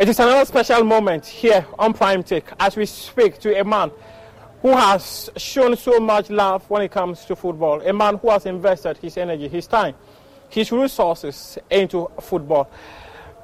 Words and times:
It 0.00 0.08
is 0.08 0.18
another 0.18 0.46
special 0.46 0.82
moment 0.82 1.26
here 1.26 1.66
on 1.78 1.92
Prime 1.92 2.22
Take 2.22 2.46
as 2.58 2.74
we 2.74 2.86
speak 2.86 3.38
to 3.40 3.60
a 3.60 3.62
man 3.62 3.90
who 4.62 4.70
has 4.70 5.28
shown 5.36 5.76
so 5.76 6.00
much 6.00 6.30
love 6.30 6.64
when 6.70 6.80
it 6.80 6.90
comes 6.90 7.26
to 7.26 7.36
football, 7.36 7.82
a 7.82 7.92
man 7.92 8.16
who 8.16 8.30
has 8.30 8.46
invested 8.46 8.96
his 8.96 9.18
energy, 9.18 9.46
his 9.46 9.66
time, 9.66 9.94
his 10.48 10.72
resources 10.72 11.58
into 11.68 12.10
football. 12.18 12.70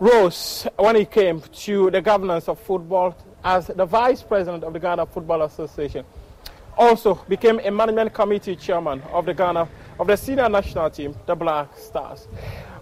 Rose, 0.01 0.67
when 0.79 0.97
he 0.97 1.05
came 1.05 1.43
to 1.43 1.91
the 1.91 2.01
governance 2.01 2.49
of 2.49 2.59
football 2.59 3.15
as 3.45 3.67
the 3.67 3.85
vice 3.85 4.23
president 4.23 4.65
of 4.65 4.73
the 4.73 4.81
Ghana 4.81 5.05
Football 5.05 5.43
Association, 5.43 6.07
also 6.79 7.17
became 7.29 7.61
a 7.65 7.71
management 7.71 8.15
committee 8.15 8.57
chairman 8.57 9.03
of 9.13 9.27
the 9.27 9.35
Ghana 9.35 9.69
of 9.99 10.07
the 10.07 10.17
senior 10.17 10.49
national 10.49 10.91
team, 10.91 11.15
the 11.27 11.35
Black 11.35 11.77
Stars. 11.77 12.29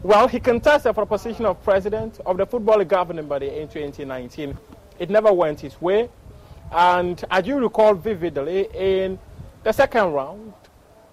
Well, 0.03 0.29
he 0.29 0.41
contested 0.41 0.95
for 0.95 1.03
the 1.03 1.07
position 1.07 1.47
of 1.47 1.63
president 1.63 2.21
of 2.27 2.37
the 2.37 2.47
football 2.47 2.85
governing 2.85 3.27
body 3.27 3.49
in 3.49 3.69
2019. 3.69 4.57
It 4.99 5.11
never 5.11 5.33
went 5.33 5.61
his 5.61 5.81
way. 5.81 6.09
And 6.73 7.25
as 7.31 7.47
you 7.47 7.59
recall 7.59 7.95
vividly, 7.95 8.69
in 8.75 9.19
the 9.63 9.73
second 9.73 10.13
round, 10.13 10.53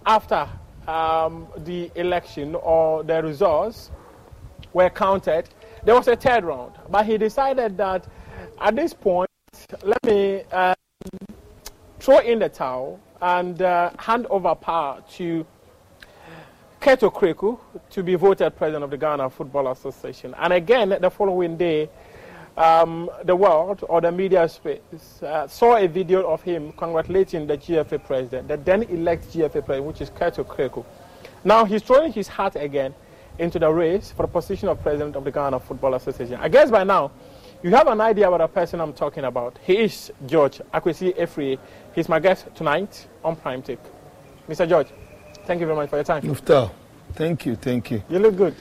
after 0.06 0.48
um, 0.88 1.48
the 1.58 1.92
election 1.96 2.56
or 2.56 3.04
the 3.04 3.22
results 3.22 3.92
were 4.74 4.90
counted, 4.90 5.50
there 5.84 5.96
was 5.96 6.08
a 6.08 6.16
third 6.16 6.44
round. 6.44 6.74
But 6.90 7.06
he 7.06 7.18
decided 7.18 7.78
that 7.78 8.08
at 8.60 8.76
this 8.76 8.94
point, 8.94 9.30
let 9.84 10.04
me 10.04 10.44
uh, 10.52 10.74
throw 12.00 12.20
in 12.20 12.40
the 12.40 12.50
towel 12.50 13.00
and 13.22 13.62
uh, 13.62 13.92
hand 14.00 14.26
over 14.30 14.56
power 14.56 15.04
to 15.12 15.46
Kurt 16.82 17.02
Okraku 17.02 17.60
to 17.92 18.02
be 18.02 18.16
voted 18.16 18.56
president 18.56 18.84
of 18.84 18.90
the 18.90 18.98
Ghana 18.98 19.30
Football 19.30 19.68
Association. 19.68 20.34
And 20.40 20.52
again, 20.52 20.90
the 21.00 21.12
following 21.12 21.56
day, 21.56 21.88
um, 22.58 23.08
the 23.24 23.36
world 23.36 23.84
or 23.88 24.02
the 24.02 24.12
media 24.12 24.50
space 24.50 25.22
uh, 25.22 25.48
saw 25.48 25.78
a 25.78 25.88
video 25.88 26.28
of 26.28 26.42
him 26.42 26.72
congratulating 26.72 27.46
the 27.46 27.56
GFA 27.56 28.04
president, 28.04 28.48
the 28.48 28.58
then 28.58 28.82
elect 28.84 29.32
GFA 29.32 29.64
president, 29.64 29.86
which 29.86 30.02
is 30.02 30.10
Kurt 30.10 30.38
Okraku. 30.38 30.84
Now 31.44 31.66
he's 31.66 31.84
throwing 31.84 32.14
his 32.14 32.28
hat 32.28 32.56
again 32.56 32.96
into 33.38 33.60
the 33.60 33.70
race 33.70 34.12
for 34.12 34.24
the 34.24 34.32
position 34.32 34.68
of 34.68 34.82
president 34.82 35.16
of 35.16 35.24
the 35.24 35.32
Ghana 35.32 35.60
Football 35.60 35.94
Association. 35.94 36.40
I 36.42 36.50
guess 36.50 36.72
by 36.72 36.84
now, 36.84 37.12
you 37.62 37.70
have 37.70 37.86
an 37.90 38.02
idea 38.02 38.28
about 38.28 38.40
the 38.40 38.48
person 38.48 38.82
I'm 38.82 38.94
talking 38.94 39.26
about. 39.26 39.56
He 39.64 39.78
is 39.78 40.12
George 40.26 40.58
Akwesi 40.74 41.16
Afriyie. 41.16 41.60
He's 41.94 42.10
my 42.10 42.20
guest 42.20 42.48
tonight 42.56 43.08
on 43.24 43.36
Prime 43.36 43.62
Take. 43.62 43.78
Mr. 44.50 44.68
George. 44.68 44.88
Thank 45.46 45.60
you 45.60 45.66
very 45.66 45.76
much 45.76 45.90
for 45.90 45.98
your 45.98 46.04
time. 46.04 46.24
Mufta, 46.24 46.72
thank 47.14 47.46
you, 47.46 47.56
thank 47.56 47.92
you. 47.92 48.04
You 48.10 48.20
look 48.20 48.36
good. 48.38 48.56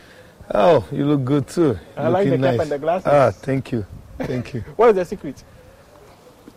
Oh, 0.52 0.84
you 0.90 1.04
look 1.04 1.24
good 1.24 1.46
too. 1.46 1.78
I 1.96 2.08
like 2.08 2.24
the 2.24 2.36
Looking 2.36 2.42
cap 2.42 2.60
and 2.60 2.70
the 2.70 2.78
glasses. 2.78 3.06
Ah, 3.06 3.30
thank 3.30 3.72
you, 3.72 3.86
thank 4.18 4.54
you. 4.54 4.60
What 4.76 4.90
is 4.90 4.94
the 4.96 5.04
secret? 5.04 5.44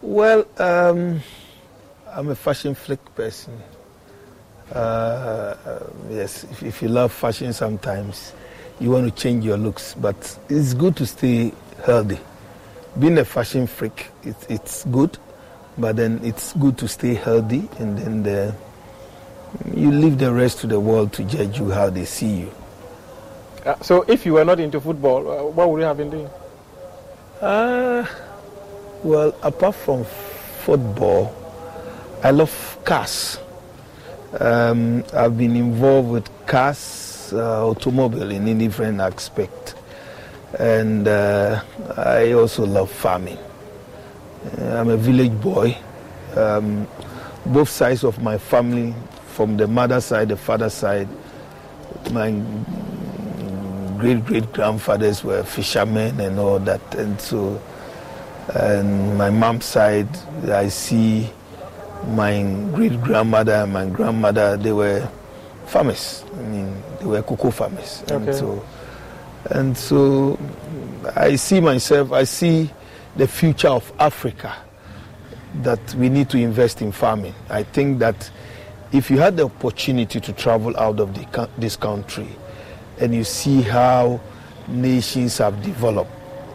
well, 0.01 0.45
um, 0.57 1.21
I'm 2.11 2.29
a 2.29 2.35
fashion 2.35 2.75
flick 2.75 2.99
person. 3.15 3.61
Uh, 4.73 4.77
uh, 5.65 5.79
yes, 6.09 6.43
if, 6.45 6.63
if 6.63 6.81
you 6.81 6.89
love 6.89 7.11
fashion 7.11 7.53
sometimes, 7.53 8.33
you 8.79 8.91
want 8.91 9.05
to 9.05 9.21
change 9.21 9.45
your 9.45 9.57
looks, 9.57 9.95
but 9.95 10.37
it's 10.49 10.73
good 10.73 10.95
to 10.97 11.05
stay 11.05 11.53
healthy. 11.85 12.19
Being 12.99 13.17
a 13.17 13.25
fashion 13.25 13.67
freak, 13.67 14.09
it, 14.23 14.35
it's 14.49 14.83
good, 14.85 15.17
but 15.77 15.95
then 15.95 16.19
it's 16.23 16.53
good 16.53 16.77
to 16.79 16.87
stay 16.87 17.13
healthy 17.13 17.67
and 17.79 17.97
then 17.97 18.23
the, 18.23 18.55
you 19.75 19.91
leave 19.91 20.17
the 20.17 20.31
rest 20.31 20.59
to 20.59 20.67
the 20.67 20.79
world 20.79 21.13
to 21.13 21.23
judge 21.23 21.59
you 21.59 21.69
how 21.71 21.89
they 21.89 22.05
see 22.05 22.41
you. 22.41 22.51
Uh, 23.65 23.75
so, 23.81 24.03
if 24.07 24.25
you 24.25 24.33
were 24.33 24.45
not 24.45 24.59
into 24.59 24.79
football, 24.81 25.29
uh, 25.31 25.43
what 25.43 25.69
would 25.69 25.79
you 25.79 25.85
have 25.85 25.97
been 25.97 26.09
doing? 26.09 26.29
Uh, 27.39 28.05
well, 29.03 29.35
apart 29.41 29.75
from 29.75 30.03
football, 30.03 31.35
I 32.23 32.31
love 32.31 32.77
cars. 32.83 33.39
Um, 34.39 35.03
I've 35.13 35.37
been 35.37 35.55
involved 35.55 36.09
with 36.09 36.45
cars, 36.47 37.31
uh, 37.33 37.67
automobile 37.67 38.31
in 38.31 38.47
a 38.47 38.53
different 38.55 38.99
aspect. 38.99 39.75
And 40.57 41.07
uh, 41.07 41.61
I 41.97 42.31
also 42.33 42.65
love 42.65 42.91
farming. 42.91 43.37
Uh, 44.57 44.63
I'm 44.65 44.89
a 44.89 44.97
village 44.97 45.39
boy. 45.41 45.77
Um, 46.35 46.87
both 47.45 47.69
sides 47.69 48.03
of 48.03 48.21
my 48.21 48.37
family, 48.37 48.93
from 49.33 49.57
the 49.57 49.67
mother 49.67 49.99
side, 49.99 50.29
the 50.29 50.37
father 50.37 50.69
side, 50.69 51.07
my 52.11 52.31
great 53.97 54.23
great 54.25 54.53
grandfathers 54.53 55.23
were 55.23 55.43
fishermen 55.43 56.19
and 56.19 56.37
all 56.37 56.59
that. 56.59 56.95
And 56.95 57.19
so, 57.19 57.59
and 58.53 59.17
my 59.17 59.31
mom's 59.31 59.65
side, 59.65 60.07
I 60.47 60.69
see 60.69 61.31
my 62.09 62.43
great 62.73 63.01
grandmother 63.01 63.53
and 63.53 63.73
my 63.73 63.87
grandmother, 63.87 64.55
they 64.55 64.71
were 64.71 65.09
farmers. 65.65 66.23
I 66.37 66.41
mean, 66.43 66.83
they 66.99 67.05
were 67.05 67.23
cocoa 67.23 67.49
farmers. 67.49 68.03
Okay. 68.03 68.15
And 68.15 68.35
so, 68.35 68.65
and 69.49 69.77
so, 69.77 70.39
I 71.15 71.35
see 71.37 71.59
myself, 71.59 72.11
I 72.11 72.25
see 72.25 72.69
the 73.15 73.27
future 73.27 73.69
of 73.69 73.91
Africa 73.99 74.55
that 75.63 75.95
we 75.95 76.09
need 76.09 76.29
to 76.29 76.37
invest 76.37 76.81
in 76.81 76.91
farming. 76.91 77.33
I 77.49 77.63
think 77.63 77.99
that 77.99 78.29
if 78.93 79.09
you 79.09 79.17
had 79.17 79.35
the 79.35 79.45
opportunity 79.45 80.19
to 80.21 80.31
travel 80.33 80.77
out 80.77 80.99
of 80.99 81.13
the, 81.15 81.49
this 81.57 81.75
country 81.75 82.27
and 82.99 83.13
you 83.13 83.23
see 83.23 83.61
how 83.61 84.21
nations 84.67 85.39
have 85.39 85.61
developed. 85.63 86.11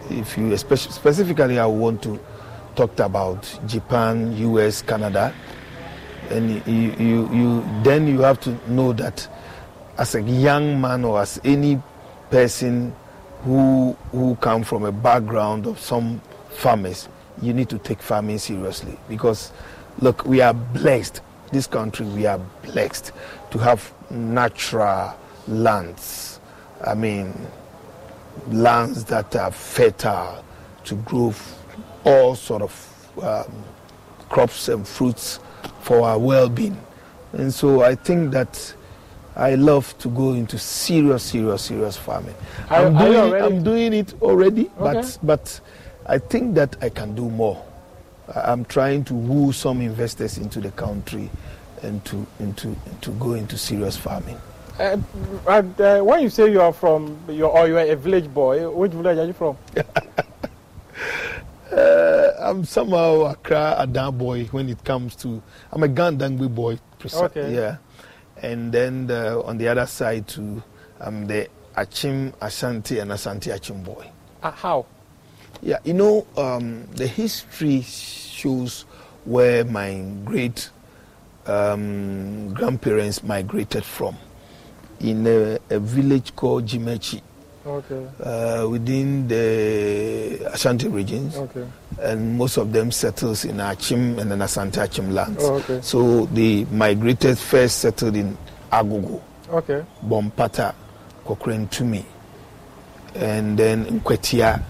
If 0.08 0.38
you 0.38 0.52
especially, 0.52 0.92
specifically, 0.92 1.58
I 1.58 1.66
want 1.66 2.02
to 2.04 2.18
talk 2.76 2.98
about 3.00 3.58
Japan, 3.66 4.34
U.S., 4.36 4.80
Canada, 4.82 5.34
and 6.30 6.66
you, 6.66 6.94
you, 6.98 7.34
you 7.34 7.64
then 7.82 8.06
you 8.06 8.20
have 8.20 8.40
to 8.40 8.56
know 8.70 8.92
that 8.94 9.28
as 9.98 10.14
a 10.14 10.22
young 10.22 10.80
man 10.80 11.04
or 11.04 11.20
as 11.20 11.40
any 11.44 11.82
person 12.30 12.94
who 13.42 13.96
who 14.12 14.36
come 14.36 14.62
from 14.62 14.84
a 14.84 14.92
background 14.92 15.66
of 15.66 15.78
some 15.80 16.20
farmers, 16.50 17.08
you 17.42 17.52
need 17.52 17.68
to 17.68 17.78
take 17.78 18.00
farming 18.00 18.38
seriously 18.38 18.98
because 19.08 19.52
look, 20.00 20.24
we 20.24 20.40
are 20.40 20.54
blessed. 20.54 21.20
This 21.52 21.66
country, 21.66 22.06
we 22.06 22.26
are 22.26 22.38
blessed 22.62 23.12
to 23.50 23.58
have 23.58 23.92
natural 24.10 25.14
lands. 25.46 26.40
I 26.86 26.94
mean, 26.94 27.34
lands 28.48 29.04
that 29.06 29.34
are 29.34 29.50
fertile 29.50 30.44
to 30.84 30.94
grow 30.96 31.34
all 32.04 32.34
sort 32.34 32.62
of 32.62 33.10
um, 33.22 33.64
crops 34.28 34.68
and 34.68 34.86
fruits 34.86 35.40
for 35.80 36.02
our 36.02 36.18
well-being. 36.18 36.80
And 37.32 37.52
so 37.52 37.82
I 37.82 37.94
think 37.94 38.32
that 38.32 38.74
I 39.36 39.54
love 39.54 39.96
to 39.98 40.08
go 40.08 40.32
into 40.32 40.58
serious, 40.58 41.22
serious, 41.22 41.62
serious 41.62 41.96
farming. 41.96 42.34
Are- 42.70 42.86
I'm, 42.86 42.96
doing, 42.96 43.42
I'm 43.42 43.62
doing 43.62 43.92
it 43.92 44.14
already, 44.22 44.70
Okay. 44.80 44.94
but 45.00 45.18
but 45.22 45.60
I 46.06 46.18
think 46.18 46.54
that 46.54 46.76
I 46.82 46.88
can 46.88 47.14
do 47.14 47.28
more. 47.28 47.62
I'm 48.34 48.64
trying 48.64 49.04
to 49.04 49.14
woo 49.14 49.52
some 49.52 49.80
investors 49.80 50.38
into 50.38 50.60
the 50.60 50.70
country 50.72 51.30
and 51.82 52.04
to 52.06 52.26
into 52.40 52.76
to 53.00 53.10
go 53.12 53.32
into 53.34 53.56
serious 53.56 53.96
farming. 53.96 54.38
Uh, 54.78 54.96
and, 55.48 55.80
uh, 55.80 56.00
when 56.02 56.22
you 56.22 56.30
say 56.30 56.50
you 56.50 56.60
are 56.60 56.72
from, 56.72 57.18
you're, 57.28 57.48
or 57.50 57.66
you 57.66 57.76
are 57.76 57.84
a 57.84 57.96
village 57.96 58.32
boy, 58.32 58.68
which 58.70 58.92
village 58.92 59.18
are 59.18 59.24
you 59.24 59.32
from? 59.32 59.56
Uh, 61.70 62.32
I'm 62.40 62.64
somehow 62.64 63.24
Accra 63.24 63.76
Adan 63.78 64.16
boy 64.16 64.44
when 64.46 64.68
it 64.70 64.82
comes 64.84 65.14
to. 65.16 65.42
I'm 65.70 65.82
a 65.82 65.88
Gandangwe 65.88 66.52
boy, 66.52 66.78
Okay. 67.14 67.54
yeah. 67.54 67.76
And 68.40 68.72
then 68.72 69.06
the, 69.06 69.42
on 69.44 69.58
the 69.58 69.68
other 69.68 69.86
side 69.86 70.26
too, 70.26 70.62
I'm 70.98 71.26
the 71.26 71.48
Achim 71.76 72.32
Ashanti 72.40 72.98
and 73.00 73.12
Ashanti 73.12 73.50
Achim 73.50 73.82
boy. 73.82 74.10
Uh, 74.42 74.50
how? 74.50 74.86
Yeah, 75.62 75.78
you 75.84 75.94
know, 75.94 76.26
um, 76.36 76.86
the 76.94 77.06
history 77.06 77.82
shows 77.82 78.82
where 79.24 79.64
my 79.64 80.00
great 80.24 80.70
um, 81.46 82.52
grandparents 82.54 83.22
migrated 83.22 83.84
from 83.84 84.16
in 85.00 85.26
a, 85.26 85.58
a 85.70 85.78
village 85.78 86.34
called 86.36 86.66
Jimechi 86.66 87.22
Okay. 87.66 88.06
uh, 88.22 88.66
within 88.68 89.28
the 89.28 90.40
Ashanti 90.52 90.88
regions 90.88 91.36
Okay. 91.36 91.66
and 92.00 92.38
most 92.38 92.56
of 92.56 92.72
them 92.72 92.90
settled 92.90 93.44
in 93.44 93.60
Achim 93.60 94.18
and 94.18 94.30
then 94.30 94.38
Asante 94.38 94.78
Achim 94.82 95.10
lands. 95.12 95.42
Oh, 95.44 95.54
okay. 95.56 95.80
So 95.82 96.26
they 96.26 96.64
migrated 96.66 97.36
first 97.38 97.78
settled 97.80 98.16
in 98.16 98.36
Agogo, 98.72 99.20
Okay. 99.50 99.84
Bompata, 100.04 100.74
Cochrane 101.24 101.66
Tumi, 101.68 102.04
and 103.14 103.58
then 103.58 103.84
Nkwetia. 104.00 104.62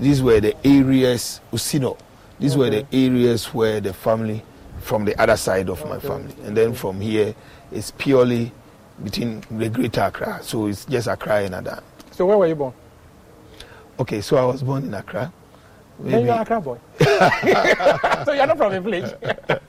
These 0.00 0.22
were 0.22 0.40
the 0.40 0.56
areas, 0.66 1.40
Usino, 1.52 1.98
these 2.38 2.56
were 2.56 2.70
the 2.70 2.86
areas 2.90 3.52
where 3.52 3.80
the 3.80 3.92
family, 3.92 4.42
from 4.80 5.04
the 5.04 5.20
other 5.20 5.36
side 5.36 5.68
of 5.68 5.86
my 5.86 5.98
family. 5.98 6.34
And 6.44 6.56
then 6.56 6.72
from 6.72 7.00
here, 7.02 7.34
it's 7.70 7.90
purely 7.90 8.50
between 9.04 9.44
the 9.50 9.68
Greater 9.68 10.00
Accra. 10.00 10.40
So 10.42 10.66
it's 10.68 10.86
just 10.86 11.06
Accra 11.06 11.42
and 11.42 11.54
Adan. 11.54 11.82
So 12.12 12.24
where 12.24 12.38
were 12.38 12.46
you 12.46 12.54
born? 12.54 12.72
Okay, 13.98 14.22
so 14.22 14.38
I 14.38 14.44
was 14.46 14.62
born 14.62 14.84
in 14.84 14.94
Accra. 14.94 15.30
Then 15.98 16.24
you're 16.24 16.34
a 16.34 16.40
Accra 16.40 16.62
boy. 16.62 16.78
so 18.24 18.32
you're 18.32 18.46
not 18.46 18.56
from 18.56 18.72
a 18.72 18.80
village. 18.80 19.12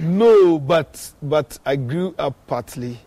No, 0.00 0.60
but 0.60 1.10
but 1.20 1.58
I 1.66 1.74
grew 1.74 2.14
up 2.20 2.36
partly 2.46 3.00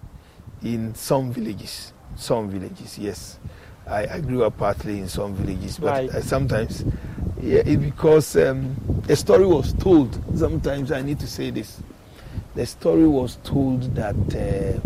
in 0.62 0.94
some 0.94 1.32
villages. 1.32 1.94
Some 2.18 2.50
villages, 2.50 2.98
yes. 2.98 3.40
I, 3.88 4.08
I 4.16 4.20
grew 4.22 4.44
up 4.44 4.58
partly 4.58 5.00
in 5.00 5.08
some 5.08 5.34
villages, 5.36 5.78
but? 5.80 6.14
I 6.16 6.22
sometimes, 6.22 6.84
yeah, 7.42 7.62
it, 7.66 7.78
because 7.78 8.36
um, 8.38 8.76
a 9.10 9.16
story 9.16 9.46
was 9.46 9.74
told. 9.74 10.18
Sometimes 10.38 10.92
I 10.92 11.02
need 11.02 11.20
to 11.20 11.28
say 11.28 11.50
this. 11.50 11.82
The 12.56 12.66
story 12.66 13.08
was 13.08 13.38
told 13.44 13.96
that 13.96 14.16
uh, 14.36 14.80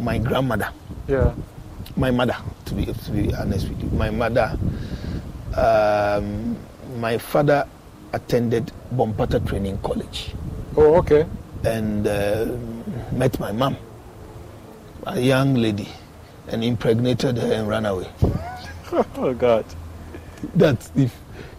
my 0.00 0.18
grandmother, 0.18 0.70
yeah. 1.08 1.34
my 1.96 2.10
mother, 2.10 2.36
to 2.66 2.74
be 2.74 2.86
to 2.86 3.10
be 3.10 3.34
honest 3.34 3.68
with 3.68 3.82
you, 3.82 3.90
my 3.90 4.10
mother, 4.10 4.56
um, 5.56 6.56
my 7.00 7.18
father 7.18 7.66
attended 8.12 8.72
Bompata 8.94 9.44
Training 9.46 9.78
College 9.82 10.32
Oh, 10.76 10.94
okay. 10.96 11.26
and 11.64 12.06
uh, 12.06 12.46
met 13.12 13.38
my 13.40 13.52
mom, 13.52 13.76
a 15.06 15.20
young 15.20 15.54
lady, 15.54 15.88
and 16.48 16.64
impregnated 16.64 17.36
her 17.38 17.52
and 17.52 17.68
ran 17.68 17.86
away. 17.86 18.08
Oh 19.16 19.34
God. 19.34 19.66
That's 20.54 20.90
if 20.96 21.14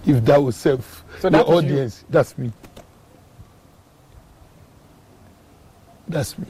if 0.05 0.25
that 0.25 0.41
was 0.41 0.55
self 0.55 1.03
So 1.19 1.29
the 1.29 1.37
that 1.37 1.47
was 1.47 1.63
you? 1.63 1.71
audience. 1.71 2.05
That's 2.09 2.35
me. 2.37 2.51
That's 6.07 6.37
me. 6.39 6.47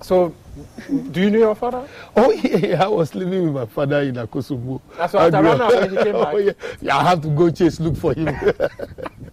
So, 0.00 0.34
do 1.12 1.20
you 1.20 1.30
know 1.30 1.38
your 1.38 1.54
father? 1.54 1.86
Oh 2.16 2.30
yeah, 2.32 2.84
I 2.84 2.88
was 2.88 3.14
living 3.14 3.44
with 3.44 3.54
my 3.54 3.66
father 3.66 4.00
in 4.02 4.14
Akosombo. 4.14 4.80
That's 4.96 5.12
why 5.12 5.20
I 5.20 5.26
after 5.26 5.42
ran 5.42 5.60
away, 5.60 5.88
he 5.88 5.96
came 5.96 6.14
oh, 6.16 6.24
back. 6.24 6.34
yeah. 6.44 6.52
yeah, 6.80 6.96
I 6.98 7.02
have 7.04 7.20
to 7.22 7.28
go 7.28 7.50
chase 7.50 7.80
look 7.80 7.96
for 7.96 8.14
him. 8.14 8.28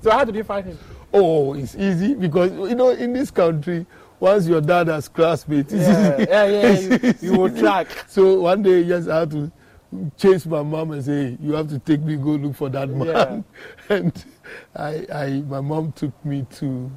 So 0.02 0.12
how 0.12 0.24
did 0.26 0.36
you 0.36 0.44
find 0.44 0.66
him? 0.68 0.78
oh, 1.14 1.54
it's 1.54 1.76
easy 1.76 2.14
because 2.16 2.52
you 2.70 2.76
know 2.76 2.90
in 2.90 3.14
this 3.14 3.32
country. 3.32 3.86
Once 4.22 4.46
your 4.46 4.62
dad 4.62 4.88
has 4.88 5.08
classmates, 5.10 5.74
Yeah, 5.74 6.16
yeah, 6.20 6.46
yeah, 6.46 6.78
you- 6.78 7.14
you 7.22 7.40
will 7.40 7.50
track. 7.50 7.88
So 8.08 8.42
one 8.42 8.62
day, 8.62 8.84
I 8.94 9.20
had 9.22 9.32
to 9.32 9.52
chase 10.16 10.46
my 10.46 10.62
mom 10.62 10.92
and 10.92 11.04
say, 11.04 11.38
"You 11.42 11.54
have 11.54 11.68
to 11.70 11.80
take 11.80 12.02
me 12.02 12.18
go 12.18 12.30
look 12.38 12.56
for 12.56 12.70
that 12.70 12.88
man." 12.90 13.44
And 13.90 14.14
I, 14.76 15.06
I, 15.12 15.30
my 15.50 15.60
mom 15.60 15.92
took 15.94 16.14
me 16.24 16.46
to 16.58 16.92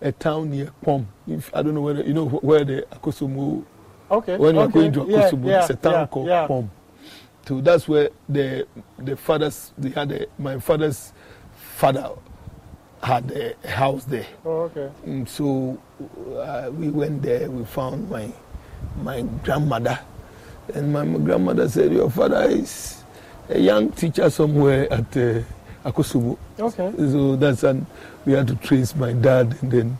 a 0.00 0.10
town 0.10 0.50
near 0.50 0.70
Pom. 0.80 1.06
If 1.28 1.54
I 1.54 1.62
don't 1.62 1.74
know 1.74 1.82
whether 1.82 2.02
you 2.02 2.14
know 2.14 2.26
where 2.28 2.64
the 2.64 2.86
Akosombo. 2.92 3.62
Okay. 4.10 4.38
When 4.38 4.54
you're 4.54 4.64
okay. 4.64 4.72
going 4.72 4.92
to 4.94 5.06
yeah, 5.06 5.28
Akosombo, 5.30 5.46
yeah, 5.48 5.60
it's 5.60 5.70
a 5.70 5.76
town 5.76 5.92
yeah, 5.92 6.06
called 6.06 6.28
yeah. 6.28 6.46
Pom. 6.46 6.70
So 7.46 7.60
that's 7.60 7.86
where 7.88 8.08
the 8.26 8.66
the 8.98 9.16
fathers 9.18 9.74
they 9.76 9.90
had 9.90 10.10
a, 10.12 10.26
my 10.38 10.58
father's 10.58 11.12
father 11.76 12.10
had 13.02 13.30
a 13.32 13.54
house 13.68 14.04
there. 14.04 14.26
Oh, 14.44 14.68
okay. 14.70 14.90
And 15.04 15.28
so 15.28 15.78
uh, 16.36 16.70
we 16.72 16.88
went 16.90 17.22
there. 17.22 17.50
We 17.50 17.64
found 17.64 18.08
my 18.10 18.28
my 19.02 19.22
grandmother, 19.44 19.98
and 20.74 20.92
my 20.92 21.04
grandmother 21.06 21.68
said, 21.68 21.92
"Your 21.92 22.10
father 22.10 22.42
is 22.48 23.02
a 23.48 23.58
young 23.58 23.90
teacher 23.92 24.28
somewhere 24.30 24.90
at 24.92 25.16
uh, 25.16 25.40
Akosombo." 25.84 26.36
Okay. 26.58 26.92
So 26.96 27.36
that's 27.36 27.62
and 27.64 27.86
we 28.26 28.32
had 28.34 28.46
to 28.48 28.56
trace 28.56 28.94
my 28.94 29.12
dad, 29.12 29.56
and 29.62 29.70
then 29.72 29.98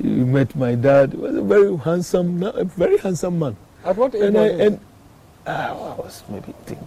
we 0.00 0.08
met 0.24 0.54
my 0.56 0.74
dad. 0.74 1.12
He 1.12 1.18
was 1.18 1.36
a 1.36 1.42
very 1.42 1.76
handsome, 1.76 2.42
a 2.42 2.64
very 2.64 2.98
handsome 2.98 3.38
man. 3.38 3.56
At 3.84 3.96
what 3.96 4.14
age 4.14 4.22
And 4.22 4.38
I, 4.38 4.50
was 4.50 4.60
and 4.60 4.80
uh, 5.46 5.50
I 5.50 6.00
was 6.00 6.22
maybe 6.28 6.52
think 6.66 6.80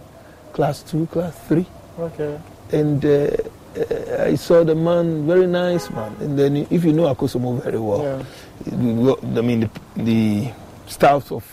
class 0.52 0.82
two, 0.82 1.06
class 1.06 1.38
three 1.46 1.66
Okay. 1.98 2.38
and 2.72 3.04
uh, 3.04 3.30
I 3.78 4.34
saw 4.34 4.64
the 4.64 4.74
man, 4.74 5.26
very 5.26 5.46
nice 5.46 5.90
man. 5.90 6.14
And 6.20 6.38
then 6.38 6.66
if 6.70 6.84
you 6.84 6.92
know 6.92 7.12
Akosombo 7.14 7.62
very 7.62 7.78
well, 7.78 8.02
Yeah. 8.02 9.38
I 9.38 9.40
mean 9.42 9.60
the, 9.60 9.70
the 10.02 10.50
staff 10.86 11.30
of 11.32 11.44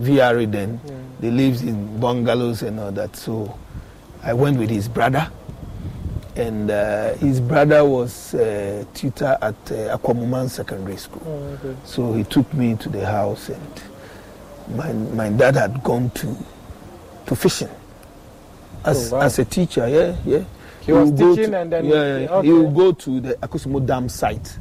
VRA 0.00 0.50
then 0.50 0.80
Yeah. 0.86 0.92
they 1.20 1.30
lives 1.30 1.62
in 1.62 2.00
bungalows 2.00 2.62
and 2.62 2.80
all 2.80 2.92
that. 2.92 3.16
So 3.16 3.58
I 4.22 4.32
went 4.32 4.58
with 4.58 4.70
his 4.70 4.88
brother, 4.88 5.30
and 6.36 6.70
uh, 6.70 7.14
his 7.14 7.40
brother 7.40 7.84
was 7.84 8.34
uh, 8.34 8.84
tutor 8.94 9.36
at 9.42 9.54
uh, 9.70 9.96
Akwamuman 9.98 10.48
Secondary 10.48 10.96
School. 10.96 11.22
Oh, 11.26 11.58
okay. 11.68 11.76
So 11.84 12.12
he 12.14 12.24
took 12.24 12.52
me 12.54 12.76
to 12.76 12.88
the 12.88 13.04
house, 13.06 13.48
and 13.50 13.82
my 14.76 14.92
my 14.92 15.28
dad 15.30 15.56
had 15.56 15.82
gone 15.82 16.10
to 16.10 16.36
to 17.26 17.36
fishing 17.36 17.68
as 18.84 19.12
Oh, 19.12 19.16
wow. 19.16 19.22
as 19.22 19.38
a 19.38 19.44
teacher. 19.44 19.86
Yeah, 19.88 20.16
yeah. 20.24 20.44
He 20.88 20.92
was 20.92 21.10
teaching 21.10 21.50
to- 21.52 21.58
and 21.60 21.72
then- 21.72 21.84
yeah, 21.84 22.18
yeah. 22.18 22.28
okay. 22.36 22.46
he 22.46 22.52
will 22.52 22.70
go 22.70 22.92
to 22.92 23.20
the 23.20 23.34
Akosombo 23.34 23.84
Dam 23.84 24.08
site 24.08 24.58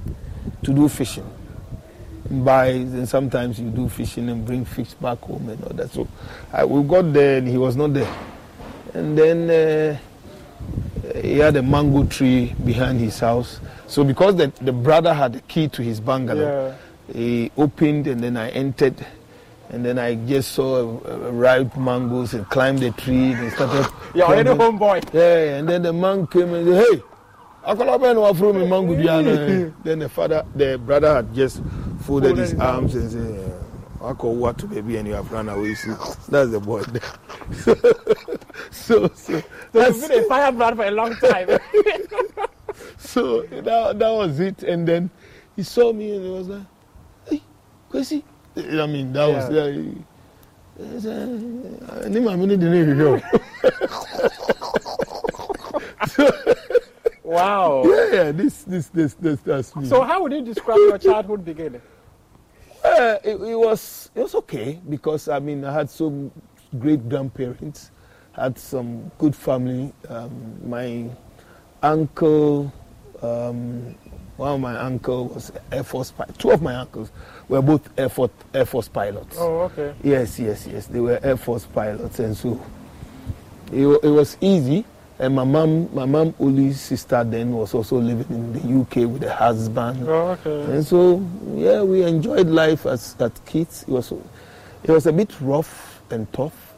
to 0.63 0.73
do 0.73 0.87
fishing. 0.89 1.23
Buy 2.29 2.67
and 2.67 3.07
sometimes 3.07 3.57
you 3.59 3.69
do 3.69 3.87
fishing 3.87 4.27
and 4.29 4.45
bring 4.45 4.65
fish 4.65 4.93
back 4.95 5.19
home 5.19 5.47
and 5.49 5.63
all 5.63 5.73
that. 5.73 5.89
So 5.91 6.07
I, 6.51 6.65
we 6.65 6.83
got 6.83 7.13
there 7.13 7.37
and 7.37 7.47
he 7.47 7.57
was 7.57 7.75
not 7.75 7.93
there, 7.93 8.13
and 8.93 9.17
then. 9.17 9.49
Uh, 9.49 9.97
he 11.21 11.37
had 11.39 11.55
a 11.55 11.63
mango 11.63 12.03
tree 12.05 12.53
behind 12.65 12.99
his 12.99 13.17
house. 13.19 13.59
So 13.87 14.03
because 14.03 14.35
the, 14.35 14.51
the 14.61 14.73
brother 14.73 15.13
had 15.13 15.33
the 15.33 15.39
key 15.41 15.67
to 15.69 15.81
his 15.81 15.99
bungalow, 16.01 16.75
Yeah. 17.07 17.13
he 17.13 17.51
opened 17.57 18.07
and 18.07 18.21
then 18.21 18.35
I 18.35 18.49
entered 18.49 18.93
and 19.69 19.83
then 19.85 19.99
I 19.99 20.15
just 20.15 20.51
saw 20.53 20.97
uh, 20.99 21.31
ripe 21.31 21.75
mangoes 21.75 22.33
and 22.33 22.47
climbed 22.49 22.79
the 22.79 22.91
tree 22.91 23.33
and 23.33 23.51
started. 23.53 23.91
You're 24.15 24.25
already 24.27 24.49
homeboy. 24.49 25.13
Yeah, 25.13 25.57
and 25.57 25.67
then 25.67 25.81
the 25.83 25.93
man 25.93 26.27
came 26.27 26.53
and 26.53 26.67
said, 26.67 26.85
"Hey, 26.91 27.03
Akolaben 27.65 28.55
me 28.55 28.67
mango 28.67 28.95
diana." 29.03 29.73
Then 29.83 29.99
the 29.99 30.09
father, 30.09 30.45
the 30.55 30.77
brother 30.77 31.15
had 31.15 31.33
just 31.33 31.61
folded 32.01 32.29
Folded 32.29 32.37
his 32.37 32.53
arms 32.55 32.95
and 32.95 33.11
said, 33.11 33.61
"I 34.01 34.13
call 34.13 34.35
what 34.35 34.57
to 34.59 34.67
baby, 34.67 34.97
and 34.97 35.07
you 35.07 35.13
have 35.15 35.31
run 35.31 35.49
away." 35.49 35.75
So 35.75 35.93
that's 36.29 36.51
the 36.51 36.59
boy. 36.59 36.83
so, 37.51 37.75
so 38.71 39.09
So 39.09 39.43
that's 39.73 39.97
you've 39.99 40.09
been 40.09 40.23
a 40.23 40.27
firebrand 40.27 40.77
for 40.77 40.85
a 40.85 40.91
long 40.91 41.15
time. 41.17 41.59
so 42.97 43.41
that, 43.43 43.99
that 43.99 44.09
was 44.09 44.39
it. 44.39 44.63
And 44.63 44.87
then 44.87 45.09
he 45.55 45.63
saw 45.63 45.91
me 45.93 46.15
and 46.15 46.23
he 46.25 46.31
was 46.31 46.47
like, 46.47 46.65
hey, 47.29 47.41
Kwesi. 47.91 48.23
I 48.57 48.85
mean, 48.87 49.13
that 49.13 49.27
was. 49.27 49.51
Yeah. 49.51 49.63
Uh, 50.79 52.05
"I 52.05 52.09
need 52.09 52.23
my 52.23 52.35
money, 52.35 52.55
name 52.57 52.89
you 52.89 53.21
wow. 57.23 57.83
Yeah, 57.85 58.13
yeah, 58.13 58.31
this, 58.31 58.63
this, 58.63 58.87
this, 58.89 59.13
this, 59.15 59.39
that's 59.41 59.75
me. 59.75 59.85
So 59.85 60.03
how 60.03 60.21
would 60.23 60.31
you 60.31 60.41
describe 60.43 60.77
your 60.77 60.97
childhood 60.97 61.45
beginning? 61.45 61.81
Uh, 62.83 63.17
it, 63.23 63.35
it 63.35 63.55
was 63.55 64.09
it 64.15 64.21
was 64.21 64.35
okay 64.35 64.79
because 64.89 65.27
I 65.27 65.39
mean 65.39 65.65
I 65.65 65.73
had 65.73 65.89
some 65.89 66.31
great 66.79 67.09
grandparents, 67.09 67.91
had 68.33 68.57
some 68.57 69.11
good 69.17 69.35
family. 69.35 69.91
Um, 70.07 70.69
my 70.69 71.09
uncle, 71.83 72.71
um, 73.21 73.95
one 74.37 74.53
of 74.53 74.59
my 74.61 74.77
uncle 74.77 75.25
was 75.27 75.51
Air 75.71 75.83
Force 75.83 76.11
pilot. 76.11 76.37
Two 76.37 76.51
of 76.51 76.61
my 76.61 76.75
uncles 76.75 77.11
were 77.49 77.61
both 77.61 77.89
Air 77.99 78.09
Force 78.09 78.31
Air 78.53 78.65
Force 78.65 78.87
pilots. 78.87 79.35
Oh, 79.39 79.61
okay. 79.61 79.93
Yes, 80.03 80.39
yes, 80.39 80.67
yes. 80.67 80.85
They 80.85 80.99
were 80.99 81.19
Air 81.23 81.37
Force 81.37 81.65
pilots, 81.65 82.19
and 82.19 82.37
so 82.37 82.63
it, 83.71 83.85
it 84.03 84.09
was 84.09 84.37
easy. 84.39 84.85
And 85.19 85.33
my 85.33 85.43
mom, 85.43 85.93
my 85.95 86.05
mom 86.05 86.33
Uli's 86.33 86.79
sister 86.79 87.23
then 87.23 87.51
was 87.51 87.73
also 87.73 87.97
living 87.97 88.27
in 88.29 88.53
the 88.53 88.81
UK 88.81 89.09
with 89.09 89.23
her 89.23 89.33
husband. 89.33 90.07
Oh, 90.07 90.37
okay. 90.45 90.71
And 90.71 90.85
so, 90.85 91.27
yeah, 91.55 91.81
we 91.81 92.03
enjoyed 92.03 92.45
life 92.45 92.85
as, 92.85 93.15
as 93.19 93.31
kids. 93.47 93.81
It 93.87 93.89
was, 93.89 94.11
it 94.11 94.91
was 94.91 95.07
a 95.07 95.11
bit 95.11 95.33
rough 95.41 96.01
and 96.11 96.31
tough, 96.33 96.75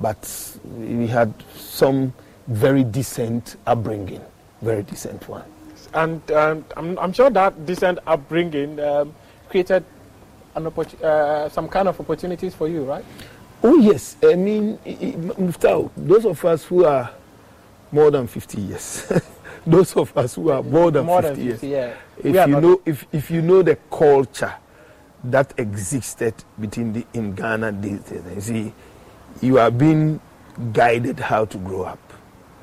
but 0.00 0.58
we 0.78 1.08
had 1.08 1.34
some 1.56 2.12
very 2.46 2.84
decent 2.84 3.56
upbringing, 3.66 4.24
very 4.62 4.84
decent 4.84 5.28
one. 5.28 5.42
And 5.94 6.30
um, 6.32 6.64
I'm, 6.76 6.98
I'm 6.98 7.12
sure 7.12 7.30
that 7.30 7.66
decent 7.66 7.98
upbringing 8.06 8.78
um, 8.80 9.14
created 9.48 9.84
uh, 10.54 11.48
some 11.48 11.68
kind 11.68 11.88
of 11.88 11.98
opportunities 12.00 12.54
for 12.54 12.68
you, 12.68 12.84
right? 12.84 13.04
Oh 13.62 13.78
yes, 13.78 14.16
I 14.22 14.34
mean, 14.36 14.78
Muftau, 14.78 15.90
those 15.96 16.24
of 16.24 16.42
us 16.44 16.64
who 16.64 16.84
are 16.84 17.10
more 17.92 18.10
than 18.10 18.26
50 18.26 18.60
years, 18.60 19.12
those 19.66 19.94
of 19.96 20.16
us 20.16 20.34
who 20.34 20.50
are 20.50 20.62
more 20.62 20.90
than 20.90 21.04
More 21.06 21.22
50 21.22 21.34
than 21.42 21.50
50, 21.52 21.66
years, 21.66 21.94
yeah. 22.22 22.40
if 22.42 22.48
you 22.48 22.60
know 22.60 22.80
if, 22.86 23.06
if 23.12 23.30
you 23.30 23.42
know 23.42 23.62
the 23.62 23.76
culture 23.90 24.54
that 25.24 25.52
existed 25.58 26.34
between 26.58 26.92
the 26.94 27.06
in 27.12 27.34
Ghana 27.34 27.72
these 27.72 28.00
days, 28.00 28.22
you 28.34 28.40
see, 28.40 28.72
you 29.42 29.58
are 29.58 29.70
being 29.70 30.20
guided 30.72 31.20
how 31.20 31.44
to 31.44 31.58
grow 31.58 31.82
up. 31.82 32.12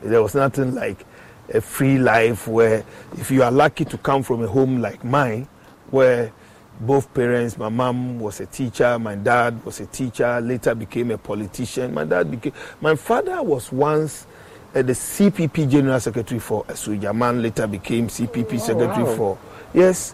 There 0.01 0.21
was 0.21 0.33
nothing 0.33 0.73
like 0.73 1.05
a 1.53 1.61
free 1.61 1.97
life 1.97 2.47
where 2.47 2.83
if 3.17 3.31
you 3.31 3.43
are 3.43 3.51
lucky 3.51 3.85
to 3.85 3.97
come 3.97 4.23
from 4.23 4.43
a 4.43 4.47
home 4.47 4.81
like 4.81 5.03
mine, 5.03 5.47
where 5.89 6.31
both 6.79 7.11
parents, 7.13 7.57
my 7.57 7.69
mom 7.69 8.19
was 8.19 8.39
a 8.39 8.45
teacher, 8.45 8.99
my 8.99 9.15
dad 9.15 9.63
was 9.65 9.79
a 9.79 9.85
teacher, 9.87 10.39
later 10.41 10.75
became 10.75 11.11
a 11.11 11.17
politician. 11.17 11.93
My 11.93 12.03
dad 12.03 12.29
became, 12.29 12.53
my 12.81 12.95
father 12.95 13.41
was 13.41 13.71
once 13.71 14.27
uh, 14.75 14.81
the 14.81 14.93
CPP 14.93 15.69
General 15.69 15.99
Secretary 15.99 16.39
for 16.39 16.63
Sujaman, 16.65 17.41
later 17.41 17.65
became 17.65 18.07
CPP 18.07 18.59
Secretary 18.59 19.03
wow. 19.03 19.15
for, 19.15 19.37
yes, 19.73 20.13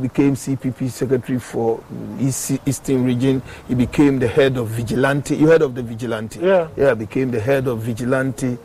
became 0.00 0.34
CPP 0.34 0.90
Secretary 0.90 1.38
for 1.38 1.82
East, 2.18 2.52
Eastern 2.66 3.04
Region. 3.04 3.42
He 3.68 3.74
became 3.74 4.18
the 4.18 4.28
head 4.28 4.56
of 4.56 4.68
Vigilante. 4.68 5.36
You 5.36 5.48
heard 5.48 5.62
of 5.62 5.74
the 5.74 5.82
Vigilante? 5.82 6.40
Yeah. 6.40 6.68
Yeah, 6.76 6.94
became 6.94 7.30
the 7.30 7.40
head 7.40 7.66
of 7.66 7.80
Vigilante. 7.80 8.56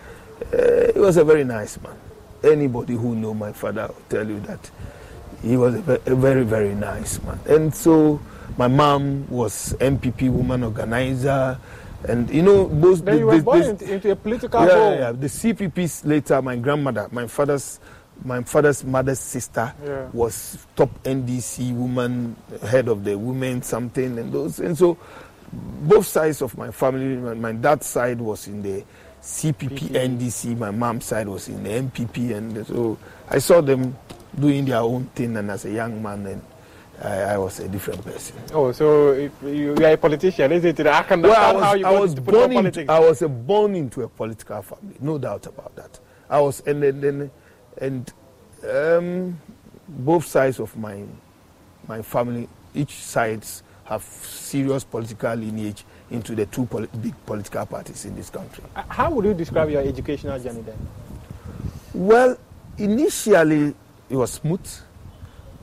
Uh, 0.51 0.93
he 0.93 0.99
was 0.99 1.17
a 1.17 1.23
very 1.23 1.43
nice 1.43 1.79
man. 1.81 1.95
Anybody 2.43 2.93
who 2.95 3.15
know 3.15 3.33
my 3.33 3.53
father 3.53 3.87
will 3.87 3.95
tell 4.09 4.27
you 4.27 4.39
that 4.41 4.69
he 5.41 5.55
was 5.57 5.75
a, 5.75 6.01
a 6.05 6.15
very, 6.15 6.43
very 6.43 6.75
nice 6.75 7.21
man. 7.23 7.39
And 7.47 7.73
so 7.73 8.19
my 8.57 8.67
mom 8.67 9.27
was 9.29 9.73
NPP 9.79 10.29
woman 10.31 10.63
organizer. 10.63 11.57
And 12.07 12.29
you 12.29 12.41
know, 12.41 12.65
both 12.65 13.03
Then 13.05 13.15
the- 13.15 13.19
you 13.19 13.25
were 13.27 13.37
the- 13.37 13.43
born 13.43 13.77
the- 13.77 13.93
into, 13.93 14.11
a 14.11 14.15
political 14.15 14.65
yeah, 14.65 14.75
yeah, 14.89 14.99
yeah. 14.99 15.11
The 15.13 15.27
CPPs 15.29 16.05
later, 16.05 16.41
my 16.41 16.57
grandmother, 16.57 17.07
my 17.11 17.27
father's, 17.27 17.79
my 18.25 18.43
father's 18.43 18.83
mother's 18.83 19.19
sister 19.19 19.73
Yeah. 19.85 20.07
was 20.11 20.57
top 20.75 20.89
NDC 21.03 21.71
woman, 21.73 22.35
head 22.61 22.89
of 22.89 23.05
the 23.05 23.17
women 23.17 23.61
something, 23.61 24.17
and 24.19 24.33
those. 24.33 24.59
And 24.59 24.77
so, 24.77 24.97
both 25.53 26.05
sides 26.05 26.41
of 26.41 26.57
my 26.57 26.71
family, 26.71 27.15
my, 27.15 27.33
my 27.35 27.51
dad's 27.53 27.85
side 27.85 28.19
was 28.19 28.47
in 28.47 28.61
the 28.63 28.83
CPP 29.23 29.91
NDC, 29.91 30.57
my 30.57 30.69
mom's 30.69 31.05
side 31.05 31.29
was 31.29 31.47
in 31.47 31.63
the 31.63 31.69
NPP, 31.69 32.35
and 32.35 32.67
so 32.67 32.97
I 33.29 33.39
saw 33.39 33.61
them 33.61 33.95
doing 34.37 34.65
their 34.65 34.79
own 34.79 35.05
thing. 35.15 35.37
And 35.37 35.49
as 35.49 35.63
a 35.63 35.71
young 35.71 36.03
man, 36.03 36.25
and 36.25 36.41
I, 37.01 37.19
I 37.33 37.37
was 37.37 37.59
a 37.61 37.69
different 37.69 38.03
person. 38.03 38.35
Oh, 38.51 38.73
so 38.73 39.11
if 39.13 39.31
you, 39.41 39.75
are 39.75 39.93
a 39.93 39.97
politician, 39.97 40.51
isn't 40.51 40.77
it? 40.77 40.87
I 40.87 41.03
can 41.03 41.21
Well, 41.21 41.35
I 41.35 41.53
was, 41.53 41.63
how 41.63 41.73
you 41.73 41.85
I 41.85 41.99
was 41.99 42.15
born 42.15 42.53
politics. 42.53 42.77
into, 42.79 42.91
I 42.91 42.99
was 42.99 43.21
born 43.21 43.75
into 43.75 44.01
a 44.01 44.09
political 44.09 44.61
family, 44.61 44.95
no 44.99 45.17
doubt 45.17 45.45
about 45.45 45.73
that. 45.77 45.99
I 46.29 46.41
was, 46.41 46.59
and 46.67 46.83
then, 46.83 46.99
then 46.99 47.31
and 47.77 48.13
um, 48.69 49.39
both 49.87 50.25
sides 50.25 50.59
of 50.59 50.75
my 50.75 51.01
my 51.87 52.01
family, 52.01 52.49
each 52.75 52.95
sides 52.95 53.63
have 53.85 54.03
serious 54.03 54.83
political 54.83 55.35
lineage 55.35 55.83
into 56.11 56.35
the 56.35 56.45
two 56.45 56.65
poli- 56.65 56.87
big 57.01 57.13
political 57.25 57.65
parties 57.65 58.05
in 58.05 58.15
this 58.15 58.29
country. 58.29 58.63
Uh, 58.75 58.83
How 58.87 59.11
would 59.11 59.25
you 59.25 59.33
describe 59.33 59.69
your 59.69 59.81
educational 59.81 60.39
journey 60.39 60.61
then? 60.61 60.77
Well, 61.93 62.37
initially 62.77 63.73
it 64.09 64.15
was 64.15 64.31
smooth, 64.33 64.67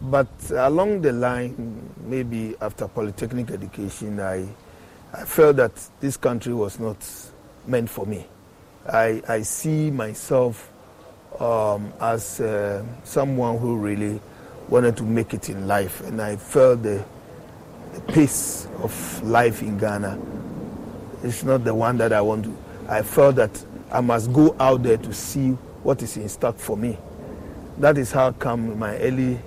but 0.02 0.28
along 0.50 1.02
the 1.02 1.12
line, 1.12 1.90
maybe 2.04 2.54
after 2.60 2.88
polytechnic 2.88 3.50
education, 3.50 4.20
I, 4.20 4.46
I 5.12 5.24
felt 5.24 5.56
that 5.56 5.72
this 6.00 6.16
country 6.16 6.54
was 6.54 6.78
not 6.78 6.96
meant 7.66 7.90
for 7.90 8.06
me. 8.06 8.26
I, 8.86 9.22
I 9.28 9.42
see 9.42 9.90
myself 9.90 10.70
um, 11.38 11.92
as 12.00 12.40
uh, 12.40 12.84
someone 13.04 13.58
who 13.58 13.76
really 13.76 14.20
wanted 14.68 14.96
to 14.98 15.02
make 15.02 15.34
it 15.34 15.48
in 15.48 15.66
life, 15.66 16.00
and 16.02 16.20
I 16.20 16.36
felt 16.36 16.82
the 16.82 17.04
pace 18.12 18.66
of 18.82 19.22
life 19.22 19.62
in 19.62 19.78
Ghana 19.78 20.18
is 21.22 21.44
not 21.44 21.64
the 21.64 21.74
one 21.74 21.96
that 21.98 22.12
I 22.12 22.20
want 22.20 22.44
to. 22.44 22.56
I 22.88 23.02
felt 23.02 23.36
that 23.36 23.64
I 23.92 24.00
must 24.00 24.32
go 24.32 24.54
out 24.58 24.82
there 24.82 24.96
to 24.96 25.12
see 25.12 25.50
what 25.82 26.02
is 26.02 26.16
in 26.16 26.28
stock 26.28 26.56
for 26.56 26.76
me. 26.76 26.96
That 27.78 27.98
is 27.98 28.12
how 28.12 28.32
come 28.32 28.72
in 28.72 28.78
my 28.78 28.96
early 28.98 29.38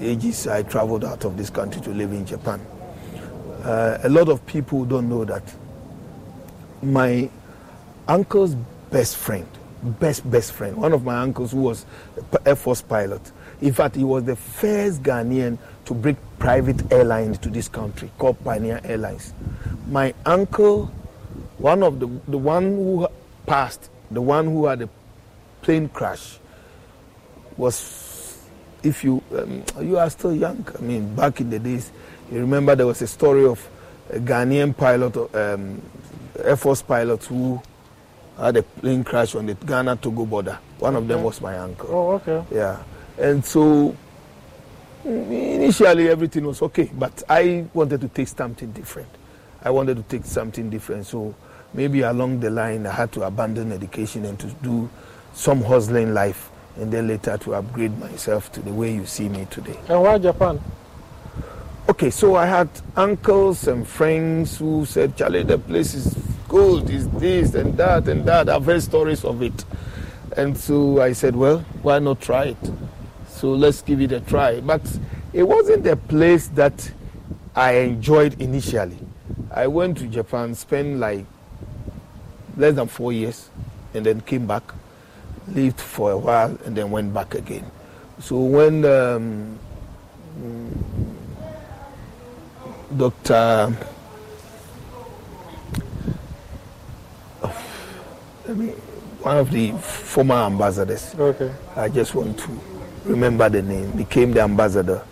ages 0.00 0.46
I 0.46 0.62
traveled 0.62 1.04
out 1.04 1.24
of 1.24 1.36
this 1.36 1.50
country 1.50 1.80
to 1.82 1.90
live 1.90 2.12
in 2.12 2.26
Japan. 2.26 2.60
Uh, 3.62 3.98
a 4.02 4.08
lot 4.08 4.28
of 4.28 4.44
people 4.46 4.84
don't 4.84 5.08
know 5.08 5.24
that 5.24 5.42
my 6.82 7.28
uncle's 8.06 8.54
best 8.90 9.16
friend, 9.16 9.46
best 9.82 10.28
best 10.30 10.52
friend, 10.52 10.76
one 10.76 10.92
of 10.92 11.04
my 11.04 11.18
uncles 11.18 11.52
who 11.52 11.62
was 11.62 11.86
Air 12.44 12.56
Force 12.56 12.82
pilot. 12.82 13.32
In 13.60 13.72
fact, 13.72 13.96
he 13.96 14.04
was 14.04 14.24
the 14.24 14.36
first 14.36 15.02
Ghanaian 15.02 15.58
to 15.86 15.94
bring 15.94 16.16
private 16.38 16.92
airlines 16.92 17.38
to 17.38 17.48
this 17.48 17.68
country 17.68 18.10
called 18.18 18.42
Pioneer 18.44 18.80
Airlines. 18.84 19.32
My 19.88 20.12
uncle, 20.24 20.86
one 21.58 21.82
of 21.82 22.00
the 22.00 22.06
the 22.28 22.38
one 22.38 22.64
who 22.64 23.08
passed, 23.46 23.88
the 24.10 24.20
one 24.20 24.46
who 24.46 24.66
had 24.66 24.82
a 24.82 24.88
plane 25.62 25.88
crash, 25.88 26.38
was 27.56 28.38
if 28.82 29.02
you 29.02 29.22
um, 29.32 29.62
you 29.80 29.96
are 29.98 30.10
still 30.10 30.34
young. 30.34 30.66
I 30.76 30.82
mean, 30.82 31.14
back 31.14 31.40
in 31.40 31.50
the 31.50 31.58
days, 31.58 31.90
you 32.30 32.40
remember 32.40 32.74
there 32.74 32.86
was 32.86 33.00
a 33.02 33.06
story 33.06 33.46
of 33.46 33.66
a 34.10 34.18
Ghanaian 34.18 34.76
pilot, 34.76 35.16
um, 35.34 35.80
Air 36.42 36.56
Force 36.56 36.82
pilot 36.82 37.24
who 37.24 37.60
had 38.38 38.56
a 38.56 38.62
plane 38.62 39.02
crash 39.02 39.34
on 39.34 39.46
the 39.46 39.54
Ghana 39.54 39.96
Togo 39.96 40.26
border. 40.26 40.58
One 40.78 40.96
of 40.96 41.08
them 41.08 41.22
was 41.22 41.40
my 41.40 41.56
uncle. 41.58 41.88
Oh, 41.90 42.10
okay. 42.12 42.44
Yeah. 42.54 42.82
And 43.18 43.42
so 43.42 43.96
initially 45.06 46.08
everything 46.08 46.44
was 46.44 46.62
okay, 46.62 46.90
but 46.94 47.22
I 47.28 47.66
wanted 47.74 48.00
to 48.02 48.08
take 48.08 48.28
something 48.28 48.72
different. 48.72 49.08
I 49.62 49.70
wanted 49.70 49.96
to 49.96 50.02
take 50.04 50.24
something 50.24 50.70
different. 50.70 51.06
So 51.06 51.34
maybe 51.74 52.02
along 52.02 52.40
the 52.40 52.50
line 52.50 52.86
I 52.86 52.92
had 52.92 53.12
to 53.12 53.22
abandon 53.22 53.72
education 53.72 54.24
and 54.24 54.38
to 54.40 54.46
do 54.62 54.88
some 55.34 55.62
hustling 55.62 56.14
life 56.14 56.50
and 56.76 56.92
then 56.92 57.08
later 57.08 57.38
to 57.38 57.54
upgrade 57.54 57.98
myself 57.98 58.52
to 58.52 58.60
the 58.60 58.72
way 58.72 58.94
you 58.94 59.06
see 59.06 59.28
me 59.28 59.46
today. 59.50 59.78
And 59.88 60.02
why 60.02 60.18
Japan? 60.18 60.60
okay, 61.88 62.10
so 62.10 62.34
I 62.36 62.46
had 62.46 62.68
uncles 62.96 63.68
and 63.68 63.86
friends 63.86 64.58
who 64.58 64.84
said, 64.84 65.16
Charlie, 65.16 65.44
the 65.44 65.58
place 65.58 65.94
is 65.94 66.16
good, 66.48 66.90
is 66.90 67.08
this 67.10 67.54
and 67.54 67.76
that 67.76 68.08
and 68.08 68.24
that. 68.26 68.48
I've 68.48 68.64
heard 68.64 68.82
stories 68.82 69.24
of 69.24 69.42
it. 69.42 69.64
And 70.36 70.56
so 70.56 71.00
I 71.00 71.12
said, 71.12 71.36
well, 71.36 71.60
why 71.82 71.98
not 71.98 72.20
try 72.20 72.46
it? 72.46 72.70
So 73.36 73.52
let's 73.52 73.82
give 73.82 74.00
it 74.00 74.12
a 74.12 74.20
try. 74.20 74.60
But 74.60 74.80
it 75.34 75.42
wasn't 75.42 75.86
a 75.86 75.96
place 75.96 76.48
that 76.48 76.90
I 77.54 77.72
enjoyed 77.72 78.40
initially. 78.40 78.96
I 79.50 79.66
went 79.66 79.98
to 79.98 80.06
Japan, 80.06 80.54
spent 80.54 80.98
like 80.98 81.26
less 82.56 82.74
than 82.74 82.88
four 82.88 83.12
years, 83.12 83.50
and 83.92 84.06
then 84.06 84.22
came 84.22 84.46
back, 84.46 84.62
lived 85.48 85.78
for 85.78 86.12
a 86.12 86.16
while, 86.18 86.58
and 86.64 86.74
then 86.74 86.90
went 86.90 87.12
back 87.12 87.34
again. 87.34 87.70
So 88.20 88.38
when 88.38 88.84
um, 88.86 89.58
Dr. 92.96 93.76
I 98.48 98.52
mean, 98.52 98.70
one 99.20 99.36
of 99.36 99.50
the 99.50 99.72
former 99.72 100.36
ambassadors. 100.36 101.14
Okay. 101.18 101.52
I 101.74 101.90
just 101.90 102.14
want 102.14 102.38
to 102.38 102.75
remember 103.06 103.48
the 103.48 103.62
name. 103.62 103.90
Became 103.92 104.32
the 104.32 104.40
ambassador. 104.42 105.02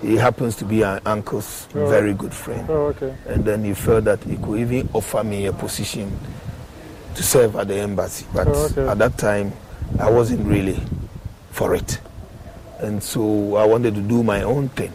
He 0.00 0.16
happens 0.16 0.54
to 0.56 0.64
be 0.64 0.82
an 0.82 1.00
uncle's 1.04 1.66
Oh. 1.74 1.88
very 1.88 2.14
good 2.14 2.32
friend. 2.32 2.68
Oh, 2.70 2.86
okay. 2.94 3.14
And 3.26 3.44
then 3.44 3.64
he 3.64 3.74
felt 3.74 4.04
that 4.04 4.22
he 4.22 4.36
could 4.36 4.60
even 4.60 4.88
offer 4.92 5.24
me 5.24 5.46
a 5.46 5.52
position 5.52 6.16
to 7.14 7.22
serve 7.22 7.56
at 7.56 7.68
the 7.68 7.76
embassy. 7.80 8.24
But 8.32 8.46
Oh, 8.48 8.52
okay. 8.70 8.86
at 8.86 8.98
that 8.98 9.18
time, 9.18 9.52
I 9.98 10.08
wasn't 10.10 10.46
really 10.46 10.80
for 11.50 11.74
it. 11.74 11.98
And 12.78 13.02
so 13.02 13.56
I 13.56 13.64
wanted 13.64 13.94
to 13.96 14.00
do 14.00 14.22
my 14.22 14.42
own 14.42 14.68
thing. 14.70 14.92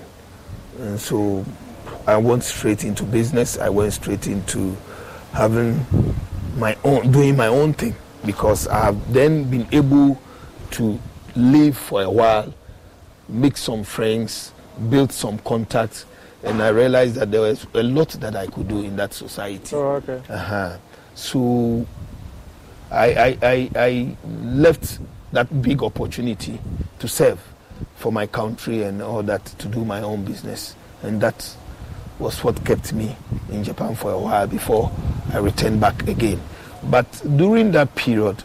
And 0.80 0.98
so 1.00 1.44
I 2.08 2.16
went 2.16 2.44
straight 2.44 2.86
into 2.86 3.04
business. 3.04 3.58
I 3.58 3.68
went 3.70 3.92
straight 3.94 4.28
into 4.28 4.78
having 5.34 5.86
my 6.58 6.78
own, 6.86 7.12
doing 7.12 7.36
my 7.36 7.48
own 7.48 7.74
thing 7.74 7.96
because 8.26 8.68
I 8.68 8.86
have 8.86 9.14
then 9.14 9.44
been 9.50 9.68
able 9.74 10.18
to 10.72 10.98
live 11.36 11.78
for 11.78 12.02
a 12.02 12.10
while, 12.10 12.54
make 13.28 13.58
some 13.58 13.84
friends, 13.84 14.54
build 14.90 15.12
some 15.12 15.38
contacts, 15.40 16.06
and 16.44 16.62
I 16.62 16.70
realized 16.70 17.16
that 17.16 17.32
there 17.32 17.42
was 17.42 17.66
a 17.74 17.84
lot 17.84 18.10
that 18.10 18.36
I 18.36 18.48
could 18.48 18.68
do 18.68 18.84
in 18.84 18.96
that 18.98 19.13
society. 19.13 19.75
Oh, 19.75 19.94
okay. 19.94 20.22
Uh-huh. 20.30 20.78
So 21.16 21.88
I, 22.92 23.13
I, 23.13 23.38
I, 23.42 23.72
I 23.75 24.18
left 24.25 25.00
that 25.32 25.62
big 25.62 25.82
opportunity 25.82 26.60
to 27.00 27.08
serve 27.08 27.42
for 27.96 28.12
my 28.12 28.28
country 28.28 28.84
and 28.84 29.02
all 29.02 29.24
that 29.24 29.46
to 29.46 29.68
do 29.68 29.86
my 29.86 30.02
own 30.02 30.25
business. 30.25 30.75
And 31.02 31.22
that 31.22 31.56
was 32.20 32.44
what 32.44 32.63
kept 32.66 32.94
me 32.94 33.16
in 33.50 33.63
Japan 33.63 33.96
for 33.96 34.12
a 34.12 34.20
while 34.20 34.48
before 34.48 34.92
I 35.34 35.38
returned 35.38 35.80
back 35.80 36.08
again. 36.08 36.42
But 36.84 37.10
during 37.38 37.72
that 37.72 37.96
period, 37.96 38.44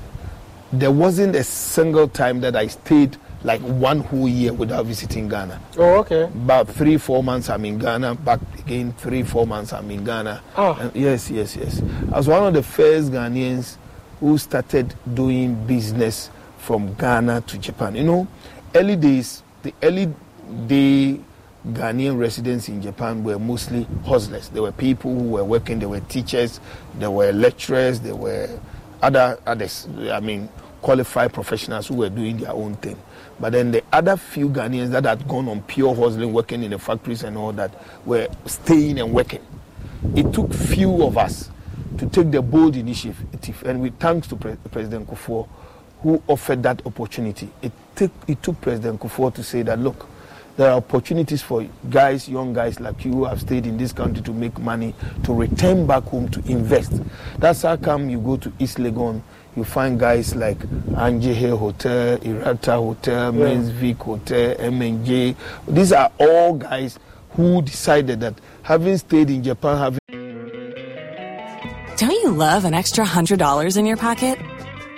there 0.72 0.90
wasn't 0.90 1.34
a 1.34 1.44
single 1.44 2.08
time 2.08 2.40
that 2.40 2.54
I 2.56 2.66
stayed 2.66 3.16
like 3.44 3.60
one 3.60 4.00
whole 4.00 4.28
year 4.28 4.52
without 4.52 4.87
visiting 4.87 5.28
Ghana. 5.28 5.60
Oh, 5.76 5.98
okay. 6.00 6.25
About 6.25 6.68
three, 6.68 6.96
four 6.98 7.22
months 7.22 7.48
I'm 7.48 7.64
in 7.64 7.78
Ghana, 7.78 8.16
back 8.16 8.40
again, 8.58 8.92
three, 8.98 9.22
four 9.22 9.46
months 9.46 9.72
I'm 9.72 9.90
in 9.90 10.04
Ghana. 10.04 10.42
Ah. 10.56 10.76
And 10.78 10.94
yes, 10.94 11.30
yes, 11.30 11.56
yes. 11.56 11.80
I 12.12 12.16
was 12.18 12.28
one 12.28 12.46
of 12.46 12.54
the 12.54 12.62
first 12.62 13.12
Ghanaians 13.12 13.76
who 14.20 14.37
started 14.38 14.94
doing 15.14 15.66
business 15.66 16.30
from 16.58 16.94
Ghana 16.94 17.42
to 17.42 17.58
Japan. 17.58 17.94
You 17.94 18.04
know, 18.04 18.28
early 18.75 18.96
days, 18.96 19.42
the 19.62 19.72
early 19.82 20.12
day 20.66 21.20
Ghanaian 21.66 22.18
residents 22.18 22.68
in 22.68 22.82
Japan 22.82 23.22
were 23.22 23.38
mostly 23.38 23.87
hustlers. 24.04 24.48
There 24.48 24.62
were 24.62 24.72
people 24.72 25.14
who 25.14 25.25
were 25.25 25.44
working, 25.44 25.78
there 25.78 25.88
were 25.88 26.00
teachers, 26.00 26.60
there 26.98 27.10
were 27.10 27.32
lecturers, 27.32 28.00
there 28.00 28.16
were 28.16 28.48
other 29.02 29.38
others, 29.47 29.87
I 30.11 30.21
mean, 30.21 30.49
qualified 30.83 31.33
professionals 31.33 31.88
who 31.88 31.97
were 31.97 32.09
doing 32.11 32.38
their 32.38 32.52
own 32.52 32.75
thing. 32.76 32.97
But 33.40 33.52
then 33.52 33.71
the 33.71 33.83
other 33.92 34.16
few 34.16 34.49
Ghanaians 34.49 34.90
that 34.90 35.05
had 35.05 35.27
gone 35.29 35.49
on 35.49 35.62
pure 35.62 35.94
hustling, 35.94 36.33
working 36.33 36.62
in 36.62 36.70
the 36.70 36.79
factories 36.79 37.22
and 37.22 37.37
all 37.37 37.53
that, 37.53 37.72
were 38.05 38.29
staying 38.46 38.99
and 38.99 39.12
working. 39.12 39.44
It 40.16 40.33
took 40.33 40.53
few 40.53 41.03
of 41.05 41.16
us 41.18 41.51
to 41.99 42.07
take 42.09 42.31
the 42.31 42.42
bold 42.42 42.77
initiative, 42.77 43.62
and 43.64 43.81
with 43.81 43.99
thanks 43.99 44.29
to 44.29 44.37
Pre- 44.37 44.57
President 44.70 45.09
Kufuor, 45.09 45.49
who 46.03 46.22
offered 46.29 46.62
that 46.62 46.85
opportunity. 46.87 47.49
It, 47.62 47.72
took 47.96 48.11
it 48.29 48.42
took 48.42 48.61
President 48.61 49.01
Kufuor 49.01 49.35
to 49.35 49.42
say 49.42 49.62
that, 49.62 49.79
look, 49.79 50.09
there 50.59 50.71
are 50.73 50.77
opportunities 50.79 51.40
for 51.40 51.64
guys, 51.88 52.29
young 52.29 52.53
guys 52.53 52.81
like 52.81 53.05
you 53.05 53.12
who 53.12 53.25
have 53.25 53.40
stayed 53.40 53.64
in 53.64 53.79
this 53.79 53.92
country 53.92 54.21
to 54.25 54.33
make 54.33 54.59
money, 54.59 54.92
to 55.23 55.33
return 55.33 55.87
back 55.87 56.03
home 56.03 56.29
to 56.31 56.40
invest. 56.51 57.01
That's 57.38 57.62
how 57.62 57.77
come 57.77 58.11
you 58.11 58.18
go 58.18 58.37
to 58.38 58.53
East 58.59 58.79
Legon, 58.79 59.23
you 59.57 59.62
find 59.62 60.01
guys 60.01 60.35
like 60.35 60.59
Anjehe 60.59 61.57
Hotel, 61.57 62.18
Erata 62.18 62.73
Hotel, 62.73 63.33
Yeah. 63.35 63.47
Mensvic 63.47 63.99
Hotel, 63.99 64.57
MNJ. 64.57 65.37
These 65.68 65.92
are 65.92 66.11
all 66.18 66.55
guys 66.55 66.99
who 67.31 67.62
decided 67.62 68.18
that 68.21 68.35
having 68.62 68.99
stayed 68.99 69.31
in 69.31 69.44
Japan, 69.44 69.79
having 69.79 69.99
Don't 71.97 72.11
you 72.23 72.31
love 72.31 72.64
an 72.64 72.75
extra 72.75 73.05
$100 73.05 73.77
in 73.77 73.87
your 73.87 73.97
pocket? 73.97 74.38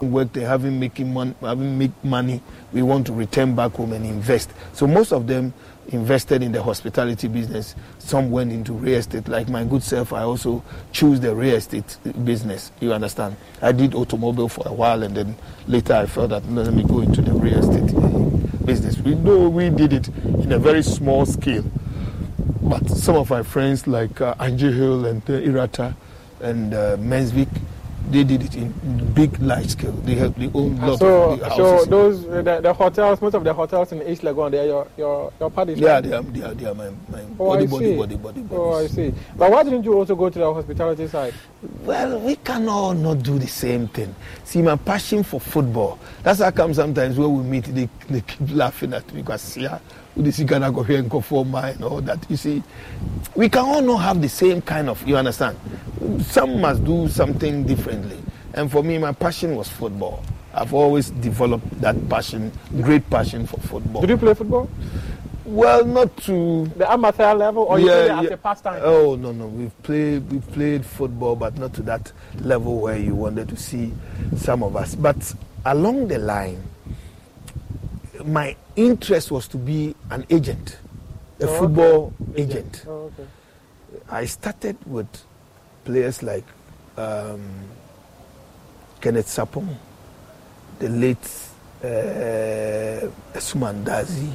Work 0.00 0.34
they 0.34 0.42
haven't 0.42 0.78
making 0.78 1.12
money 1.12 1.34
make 1.56 2.04
money. 2.04 2.40
We 2.72 2.80
want 2.80 3.08
to 3.08 3.12
return 3.12 3.56
back 3.56 3.72
home 3.72 3.92
and 3.92 4.06
invest. 4.06 4.52
So 4.72 4.86
most 4.86 5.10
of 5.12 5.26
them 5.26 5.52
invested 5.88 6.44
in 6.44 6.52
the 6.52 6.62
hospitality 6.62 7.26
business 7.26 7.74
some 7.98 8.30
went 8.30 8.52
into 8.52 8.72
real 8.72 8.98
estate. 9.00 9.26
Like 9.26 9.48
my 9.48 9.64
good 9.64 9.82
self 9.82 10.12
i 10.12 10.22
also 10.22 10.62
choose 10.92 11.18
the 11.18 11.34
real 11.34 11.56
estate 11.56 11.98
business 12.24 12.70
you 12.78 12.92
understand? 12.92 13.34
I 13.60 13.72
did 13.72 13.96
automobile 13.96 14.48
for 14.48 14.62
a 14.68 14.72
while 14.72 15.02
and 15.02 15.16
then 15.16 15.34
later 15.66 15.94
i 15.94 16.06
felt 16.06 16.30
that 16.30 16.44
"No, 16.44 16.62
let 16.62 16.72
me 16.72 16.84
go 16.84 17.00
into 17.00 17.20
the 17.20 17.32
real 17.32 17.58
estate 17.58 18.64
business. 18.64 18.96
We 18.98 19.16
know 19.16 19.48
we 19.48 19.70
did 19.70 19.92
it 19.92 20.06
in 20.08 20.52
a 20.52 20.58
very 20.60 20.84
small 20.84 21.26
scale. 21.26 21.64
But 22.62 22.88
some 22.88 23.16
of 23.16 23.30
my 23.30 23.42
friends 23.42 23.88
like 23.88 24.20
uh, 24.20 24.36
Ange 24.38 24.60
Hill 24.60 25.04
and 25.06 25.28
uh, 25.28 25.32
Erata 25.32 25.96
and 26.40 26.74
uh, 26.74 26.96
Mensvic, 26.98 27.48
they 28.10 28.24
did 28.24 28.42
it 28.42 28.54
in 28.56 28.72
big, 29.14 29.38
large 29.40 29.68
scale. 29.68 29.92
They 29.92 30.14
have 30.16 30.38
the 30.38 30.50
own 30.54 30.76
lot 30.80 30.98
so, 30.98 31.30
of 31.32 31.38
so 31.40 31.48
houses. 31.48 31.88
those 31.88 32.22
the, 32.26 32.60
the 32.60 32.72
hotels, 32.72 33.20
most 33.22 33.34
of 33.34 33.44
the 33.44 33.54
hotels 33.54 33.92
in 33.92 34.02
East 34.06 34.22
Legon, 34.22 34.50
they 34.50 34.58
are 34.60 34.66
your 34.66 34.86
your, 34.96 35.32
your 35.40 35.50
parties. 35.50 35.78
yeah, 35.78 35.94
right? 35.94 36.04
they 36.04 36.12
are, 36.12 36.22
they 36.22 36.42
are, 36.42 36.54
they 36.54 36.66
are 36.66 36.74
my, 36.74 36.90
my 37.08 37.22
Oh, 37.38 37.46
body, 37.56 37.66
body, 37.66 37.96
body, 37.96 38.16
body, 38.16 38.40
body. 38.42 38.60
Oh, 38.60 38.72
I 38.84 38.86
see. 38.86 39.14
But 39.36 39.50
why 39.50 39.62
didn't 39.62 39.84
you 39.84 39.94
also 39.94 40.14
go 40.14 40.28
to 40.28 40.38
the 40.38 40.52
hospitality 40.52 41.06
side? 41.08 41.34
Well, 41.82 42.18
we 42.20 42.36
cannot 42.36 42.94
not 42.94 43.22
do 43.22 43.38
the 43.38 43.46
same 43.46 43.88
thing. 43.88 44.14
See, 44.44 44.60
my 44.62 44.76
passion 44.76 45.22
for 45.22 45.40
football. 45.40 45.98
That's 46.22 46.40
how 46.40 46.50
come 46.50 46.74
sometimes 46.74 47.16
when 47.18 47.36
we 47.36 47.42
meet, 47.44 47.64
they, 47.64 47.88
they 48.08 48.20
keep 48.22 48.50
laughing 48.52 48.92
at 48.94 49.06
me 49.12 49.22
because 49.22 49.56
yeah, 49.56 49.78
this 50.20 50.40
Ghana 50.40 50.72
go 50.72 50.82
here 50.82 50.98
and 50.98 51.10
go 51.10 51.20
for 51.20 51.44
mine 51.44 51.74
and 51.74 51.84
all 51.84 52.00
that. 52.02 52.18
You 52.30 52.36
see, 52.36 52.62
we 53.34 53.48
can 53.48 53.64
all 53.64 53.82
not 53.82 53.98
have 53.98 54.20
the 54.20 54.28
same 54.28 54.62
kind 54.62 54.88
of. 54.88 55.06
You 55.06 55.16
understand? 55.16 55.58
Some 56.22 56.60
must 56.60 56.84
do 56.84 57.08
something 57.08 57.64
differently. 57.64 58.18
And 58.54 58.70
for 58.70 58.82
me, 58.82 58.98
my 58.98 59.12
passion 59.12 59.54
was 59.56 59.68
football. 59.68 60.24
I've 60.52 60.74
always 60.74 61.10
developed 61.10 61.80
that 61.80 61.96
passion, 62.08 62.50
great 62.80 63.08
passion 63.08 63.46
for 63.46 63.58
football. 63.60 64.00
Did 64.00 64.10
you 64.10 64.16
play 64.16 64.34
football? 64.34 64.68
Well, 65.44 65.84
not 65.84 66.16
to 66.30 66.66
The 66.76 66.90
amateur 66.90 67.34
level, 67.34 67.64
or 67.64 67.78
you 67.80 67.86
played 67.86 68.04
it 68.04 68.10
as 68.10 68.30
a 68.30 68.36
pastime? 68.36 68.80
Oh 68.84 69.16
no 69.16 69.32
no, 69.32 69.46
we've 69.46 69.82
played 69.82 70.30
we 70.30 70.38
played 70.38 70.86
football, 70.86 71.34
but 71.34 71.58
not 71.58 71.74
to 71.74 71.82
that 71.82 72.12
level 72.42 72.78
where 72.80 72.96
you 72.96 73.14
wanted 73.14 73.48
to 73.48 73.56
see 73.56 73.92
some 74.36 74.62
of 74.62 74.76
us. 74.76 74.94
But 74.94 75.34
along 75.64 76.08
the 76.08 76.18
line, 76.18 76.62
my 78.24 78.56
interest 78.76 79.30
was 79.30 79.48
to 79.48 79.56
be 79.56 79.94
an 80.10 80.24
agent, 80.30 80.78
a 81.40 81.44
Oh, 81.44 81.48
okay. 81.48 81.58
football 81.58 82.12
agent. 82.36 82.84
Oh, 82.88 83.10
okay. 83.12 83.26
I 84.08 84.24
started 84.26 84.76
with 84.86 85.08
players 85.84 86.22
like 86.22 86.44
um, 86.96 87.40
Kenneth 89.00 89.26
Sapong, 89.26 89.74
the 90.78 90.88
late 90.88 91.28
uh, 91.82 93.08
Suman 93.38 93.84
Dazi, 93.84 94.32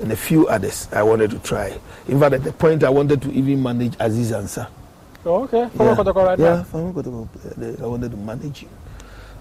and 0.00 0.12
a 0.12 0.16
few 0.16 0.48
others 0.48 0.88
I 0.92 1.02
wanted 1.02 1.30
to 1.30 1.38
try. 1.40 1.78
In 2.08 2.18
fact, 2.18 2.34
at 2.34 2.44
the 2.44 2.52
point 2.52 2.82
I 2.84 2.90
wanted 2.90 3.20
to 3.22 3.30
even 3.32 3.62
manage 3.62 3.94
Aziz 4.00 4.32
Ansah. 4.32 4.68
Oh, 5.24 5.44
okay. 5.44 5.68
Former 5.76 5.94
Kotoko 5.94 6.24
right 6.26 6.38
yeah, 6.38 6.56
now. 6.56 6.62
Fama 6.64 6.92
Kotoko, 6.92 7.28
uh, 7.80 7.84
I 7.84 7.86
wanted 7.86 8.10
to 8.12 8.16
manage 8.16 8.60
him. 8.60 8.70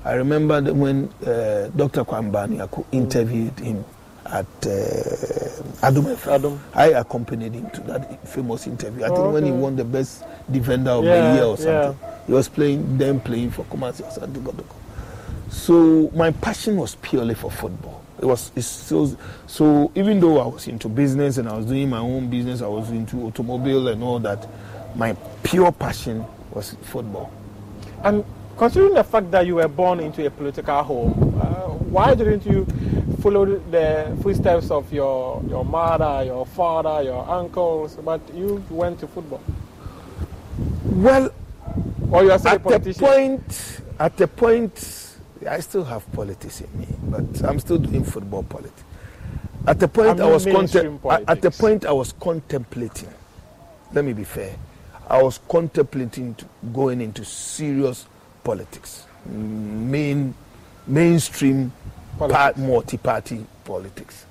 I 0.06 0.14
remember 0.14 0.62
when 0.74 1.10
uh, 1.26 1.68
Dr. 1.76 2.04
Kwambani 2.06 2.62
Aku 2.62 2.86
interviewed 2.92 3.58
him 3.60 3.84
at 4.26 4.46
uh, 4.66 4.70
Adum 5.84 6.16
FM. 6.16 6.40
Adum. 6.40 6.60
I 6.74 6.88
accompanied 6.88 7.54
him 7.54 7.70
to 7.72 7.82
that 7.82 8.28
famous 8.28 8.68
interview. 8.68 9.04
I 9.04 9.08
think 9.08 9.20
Oh, 9.20 9.32
when 9.34 9.46
he 9.46 9.52
won 9.52 9.76
the 9.76 9.84
best 9.84 10.24
defender 10.50 10.92
of 10.92 11.04
Yeah, 11.04 11.30
the 11.32 11.36
year 11.36 11.44
or 11.44 11.58
yeah. 11.60 11.92
something. 11.92 12.10
He 12.28 12.34
was 12.34 12.48
playing, 12.48 12.98
then 12.98 13.20
playing 13.20 13.52
for 13.52 13.66
Kumasi 13.66 14.08
or 14.08 14.12
something. 14.12 14.66
So 15.50 16.12
my 16.16 16.32
passion 16.32 16.78
was 16.78 16.96
purely 16.96 17.34
for 17.36 17.52
football. 17.52 18.02
It 18.22 18.26
was 18.26 18.52
it's 18.56 18.68
so 18.68 19.18
so 19.48 19.92
even 19.96 20.20
though 20.20 20.40
I 20.40 20.48
was 20.48 20.68
into 20.68 20.90
business 20.90 21.38
and 21.38 21.48
I 21.50 21.56
was 21.58 21.66
doing 21.66 21.90
my 21.90 22.00
own 22.00 22.30
business, 22.30 22.62
I 22.62 22.68
was 22.68 22.90
into 22.92 23.22
automobile 23.24 23.88
and 23.88 24.04
all 24.04 24.20
that. 24.20 24.48
My 24.96 25.14
pure 25.44 25.72
passion 25.72 26.26
was 26.52 26.76
football. 26.84 27.32
And 28.04 28.24
considering 28.60 28.94
the 28.94 29.04
fact 29.06 29.32
that 29.32 29.48
you 29.48 29.56
were 29.56 29.70
born 29.70 30.02
into 30.02 30.26
a 30.26 30.30
political 30.30 30.84
home, 30.84 31.40
uh, 31.42 31.46
why 31.96 32.14
didn't 32.14 32.46
you 32.46 32.66
follow 33.22 33.46
the 33.46 34.18
footsteps 34.22 34.70
of 34.70 34.92
your, 34.92 35.42
your 35.48 35.64
mother, 35.64 36.26
your 36.26 36.46
father, 36.46 37.02
your 37.02 37.28
uncles, 37.30 37.96
but 38.04 38.20
you 38.36 38.62
went 38.70 39.00
to 39.00 39.08
football? 39.08 39.42
Well, 40.84 41.32
Or 42.12 42.24
you 42.24 42.32
are 42.32 42.40
still 42.40 42.52
a 42.52 42.76
at 42.76 42.84
the 42.84 42.94
point, 42.94 43.82
at 43.98 44.18
the 44.18 44.28
point, 44.28 45.18
I 45.50 45.60
still 45.62 45.86
have 45.86 46.12
politics 46.12 46.60
in 46.62 46.80
me, 46.80 46.88
but 47.04 47.44
I'm 47.48 47.60
still 47.60 47.78
doing 47.78 48.04
football 48.04 48.44
politics. 48.44 48.84
At 49.68 49.80
the 49.80 49.88
point 49.88 50.20
I 50.20 50.26
I, 50.26 50.32
was 50.32 50.46
contem- 50.46 51.24
at 51.30 51.42
the 51.42 51.52
point 51.52 51.86
I 51.86 51.92
was 51.94 52.14
contemplating. 52.14 53.10
Let 53.94 54.04
me 54.04 54.12
be 54.14 54.26
fair. 54.26 54.56
I 55.10 55.22
was 55.24 55.40
contemplating 55.50 56.36
to 56.36 56.46
going 56.74 57.00
into 57.02 57.24
serious 57.24 58.06
politics, 58.44 59.06
main, 59.26 60.34
mainstream, 60.88 61.72
part, 62.18 62.58
multi-party 62.58 63.46
politics. 63.66 64.26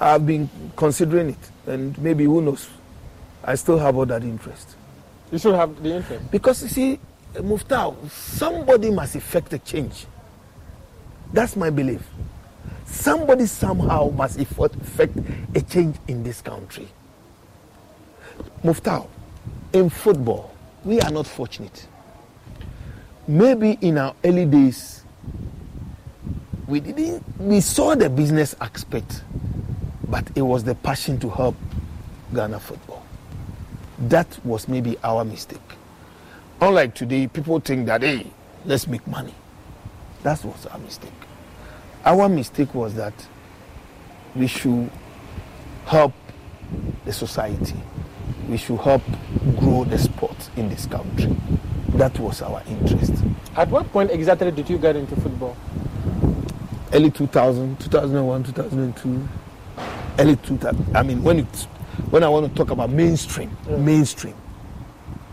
I've 0.00 0.26
been 0.26 0.48
considering 0.76 1.30
it, 1.30 1.50
and 1.66 1.96
maybe 1.98 2.24
who 2.24 2.42
knows? 2.42 2.68
I 3.44 3.54
still 3.54 3.78
have 3.78 3.96
all 3.96 4.06
that 4.06 4.22
interest. 4.22 4.76
You 5.30 5.38
should 5.38 5.54
have 5.54 5.82
the 5.82 5.96
interest. 5.96 6.30
Because 6.30 6.62
you 6.62 6.68
see, 6.68 7.00
Muftar, 7.34 7.94
somebody 8.10 8.90
must 8.90 9.14
effect 9.14 9.52
a 9.52 9.58
change. 9.58 10.06
That's 11.32 11.56
my 11.56 11.70
belief. 11.70 12.02
Somebody 12.84 13.46
somehow 13.46 14.10
must 14.10 14.38
effect 14.40 15.16
a 15.54 15.62
change 15.62 15.96
in 16.08 16.22
this 16.24 16.42
country. 16.42 16.88
Muftar, 18.64 19.06
in 19.72 19.88
football, 19.88 20.52
we 20.84 21.00
are 21.00 21.10
not 21.10 21.26
fortunate. 21.26 21.86
Maybe 23.30 23.78
in 23.80 23.96
our 23.96 24.16
early 24.24 24.44
days, 24.44 25.04
we 26.66 26.80
didn't 26.80 27.22
we 27.38 27.60
saw 27.60 27.94
the 27.94 28.10
business 28.10 28.56
aspect, 28.60 29.22
but 30.08 30.26
it 30.34 30.42
was 30.42 30.64
the 30.64 30.74
passion 30.74 31.16
to 31.20 31.30
help 31.30 31.54
Ghana 32.34 32.58
football. 32.58 33.06
That 34.00 34.26
was 34.44 34.66
maybe 34.66 34.96
our 35.04 35.24
mistake. 35.24 35.60
Unlike 36.60 36.96
today, 36.96 37.28
people 37.28 37.60
think 37.60 37.86
that, 37.86 38.02
hey, 38.02 38.26
let's 38.64 38.88
make 38.88 39.06
money. 39.06 39.36
That 40.24 40.44
was 40.44 40.66
our 40.66 40.78
mistake. 40.78 41.12
Our 42.04 42.28
mistake 42.28 42.74
was 42.74 42.94
that 42.94 43.14
we 44.34 44.48
should 44.48 44.90
help 45.86 46.14
the 47.04 47.12
society. 47.12 47.76
We 48.48 48.56
should 48.56 48.80
help 48.80 49.02
grow 49.56 49.84
the 49.84 49.98
sport 49.98 50.50
in 50.56 50.68
this 50.68 50.86
country. 50.86 51.36
That 52.00 52.18
was 52.18 52.40
our 52.40 52.62
interest. 52.66 53.12
At 53.56 53.68
what 53.68 53.92
point 53.92 54.10
exactly 54.10 54.50
did 54.50 54.70
you 54.70 54.78
get 54.78 54.96
into 54.96 55.14
football? 55.16 55.54
Early 56.94 57.10
2000, 57.10 57.78
2001, 57.78 58.44
2002, 58.44 59.28
early 60.18 60.36
2000. 60.36 60.96
I 60.96 61.02
mean, 61.02 61.22
when 61.22 61.40
it, 61.40 61.56
when 62.08 62.24
I 62.24 62.30
want 62.30 62.48
to 62.48 62.54
talk 62.54 62.70
about 62.70 62.88
mainstream, 62.88 63.54
mainstream, 63.68 64.34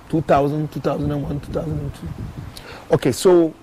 2000, 0.09 0.69
2001, 0.73 1.39
2002. 1.39 2.07
Okay, 2.91 3.13
so 3.13 3.53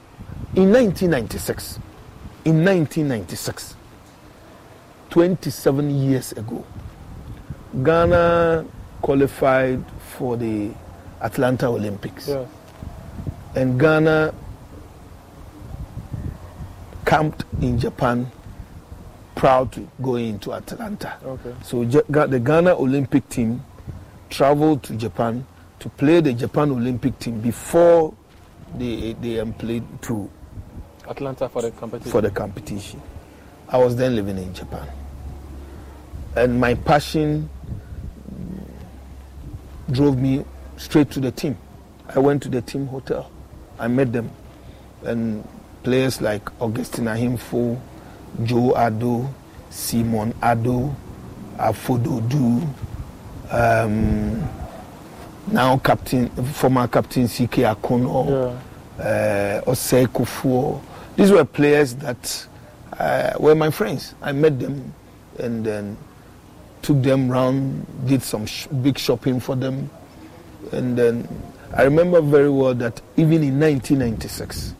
in 0.56 0.72
1996, 0.72 1.80
in 2.46 2.64
1996, 2.64 3.76
27 5.10 5.90
years 5.90 6.32
ago, 6.32 6.64
Ghana 7.82 8.64
qualified 9.02 9.84
for 10.16 10.38
the 10.38 10.70
Atlanta 11.20 11.66
Olympics. 11.68 12.28
Yeah. 12.28 12.46
And 13.56 13.78
Ghana 13.78 14.34
camped 17.04 17.44
in 17.60 17.78
Japan 17.78 18.30
proud 19.34 19.72
to 19.72 19.88
go 20.02 20.16
into 20.16 20.52
Atlanta. 20.52 21.16
Okay. 21.24 21.54
So 21.62 21.84
the 21.84 22.40
Ghana 22.40 22.74
Olympic 22.74 23.28
team 23.28 23.62
traveled 24.30 24.82
to 24.84 24.94
Japan 24.96 25.46
to 25.80 25.88
play 25.90 26.20
the 26.20 26.32
Japan 26.32 26.70
Olympic 26.70 27.18
team 27.18 27.40
before 27.40 28.14
they 28.76 29.12
they 29.20 29.38
um, 29.40 29.52
played 29.52 29.84
to 30.02 30.30
Atlanta 31.08 31.48
for 31.48 31.62
the 31.62 31.70
competition. 31.72 32.10
for 32.12 32.20
the 32.20 32.30
competition. 32.30 33.02
I 33.68 33.78
was 33.78 33.96
then 33.96 34.16
living 34.16 34.38
in 34.38 34.52
Japan. 34.54 34.88
And 36.36 36.58
my 36.60 36.74
passion 36.74 37.48
drove 39.90 40.18
me 40.18 40.44
straight 40.76 41.10
to 41.12 41.20
the 41.20 41.30
team. 41.30 41.56
I 42.14 42.18
went 42.18 42.42
to 42.44 42.48
the 42.48 42.60
team 42.62 42.86
hotel. 42.86 43.30
I 43.84 43.88
met 43.88 44.12
them. 44.12 44.30
And 45.04 45.46
players 45.82 46.20
like 46.22 46.48
Augustine 46.60 47.04
Ahinful, 47.04 47.78
Joe 48.44 48.72
Addo, 48.74 49.28
Simon 49.68 50.32
Addo, 50.40 50.94
Afododu, 51.58 52.66
um, 53.50 54.48
now 55.48 55.76
captain, 55.78 56.30
former 56.54 56.88
captain 56.88 57.28
CK 57.28 57.64
Akonnor, 57.74 58.56
Yeah. 58.98 59.04
uh, 59.04 59.70
Osei 59.70 60.06
Kuffour. 60.06 60.80
These 61.16 61.30
were 61.30 61.44
players 61.44 61.94
that 61.96 62.46
uh, 62.98 63.32
were 63.38 63.54
my 63.54 63.70
friends. 63.70 64.14
I 64.22 64.32
met 64.32 64.58
them 64.58 64.94
and 65.38 65.64
then 65.64 65.96
took 66.80 67.02
them 67.02 67.28
round, 67.28 67.86
did 68.06 68.22
some 68.22 68.46
sh- 68.46 68.66
big 68.68 68.96
shopping 68.98 69.38
for 69.40 69.54
them. 69.56 69.90
And 70.72 70.96
then 70.96 71.28
I 71.76 71.82
remember 71.82 72.20
very 72.20 72.50
well 72.50 72.72
that 72.74 73.00
even 73.16 73.42
in 73.42 73.58
1996, 73.58 74.74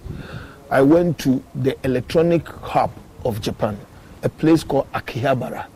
I 0.71 0.81
went 0.83 1.19
to 1.21 1.43
the 1.57 1.77
electronic 1.85 2.47
hub 2.47 2.93
of 3.25 3.41
Japan, 3.41 3.77
a 4.23 4.29
place 4.29 4.63
called 4.63 4.91
Akihabara. 4.93 5.67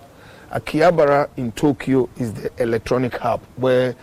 Akihabara 0.53 1.29
in 1.37 1.51
Tokyo 1.53 2.09
is 2.19 2.35
the 2.35 2.53
electronic 2.63 3.17
hub 3.17 3.41
where 3.57 3.97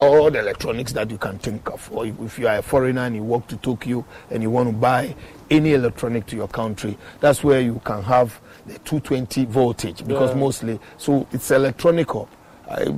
all 0.00 0.28
the 0.28 0.40
electronics 0.40 0.92
that 0.94 1.08
you 1.08 1.18
can 1.18 1.38
think 1.38 1.70
of. 1.70 1.88
Or 1.92 2.04
if 2.04 2.36
you 2.36 2.48
are 2.48 2.56
a 2.56 2.62
foreigner 2.62 3.02
and 3.02 3.14
you 3.14 3.22
walk 3.22 3.46
to 3.48 3.56
Tokyo 3.58 4.04
and 4.30 4.42
you 4.42 4.50
want 4.50 4.70
to 4.70 4.74
buy 4.74 5.14
any 5.50 5.74
electronic 5.74 6.26
to 6.26 6.36
your 6.36 6.48
country, 6.48 6.98
that's 7.20 7.44
where 7.44 7.60
you 7.60 7.80
can 7.84 8.02
have 8.02 8.40
the 8.66 8.76
220 8.80 9.44
voltage 9.44 10.04
because 10.04 10.30
yeah. 10.30 10.36
mostly, 10.36 10.80
so 10.98 11.28
it's 11.30 11.52
electronic 11.52 12.10
hub. 12.10 12.28
I 12.68 12.92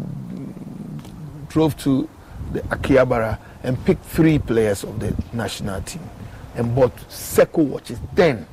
drove 1.49 1.77
to 1.79 2.09
the 2.53 2.61
Akihabara 2.62 3.38
and 3.62 3.83
picked 3.85 4.05
three 4.05 4.38
players 4.38 4.85
of 4.85 4.99
the 5.01 5.15
national 5.33 5.81
team 5.83 6.03
and 6.55 6.75
bought 6.75 6.95
Seiko 7.09 7.65
watches, 7.65 7.99
10 8.17 8.47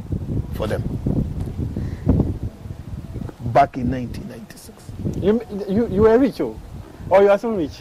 for 0.54 0.68
them 0.68 0.82
back 3.52 3.78
in 3.78 3.92
1996. 3.92 4.92
You, 5.22 5.42
you, 5.68 5.88
you 5.88 6.02
were 6.04 6.18
rich, 6.18 6.40
oh? 6.42 6.60
or 7.10 7.24
you 7.24 7.30
are 7.30 7.38
so 7.38 7.52
rich? 7.52 7.80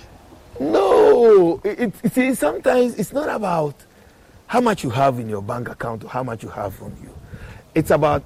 No, 0.60 1.60
it, 1.62 1.94
it, 2.02 2.12
see, 2.12 2.34
sometimes 2.34 2.96
it's 2.96 3.12
not 3.12 3.28
about 3.28 3.74
how 4.46 4.60
much 4.60 4.82
you 4.82 4.90
have 4.90 5.18
in 5.20 5.28
your 5.28 5.42
bank 5.42 5.68
account 5.68 6.04
or 6.04 6.08
how 6.08 6.22
much 6.22 6.42
you 6.42 6.48
have 6.48 6.80
on 6.82 6.96
you. 7.02 7.14
It's 7.74 7.90
about, 7.90 8.24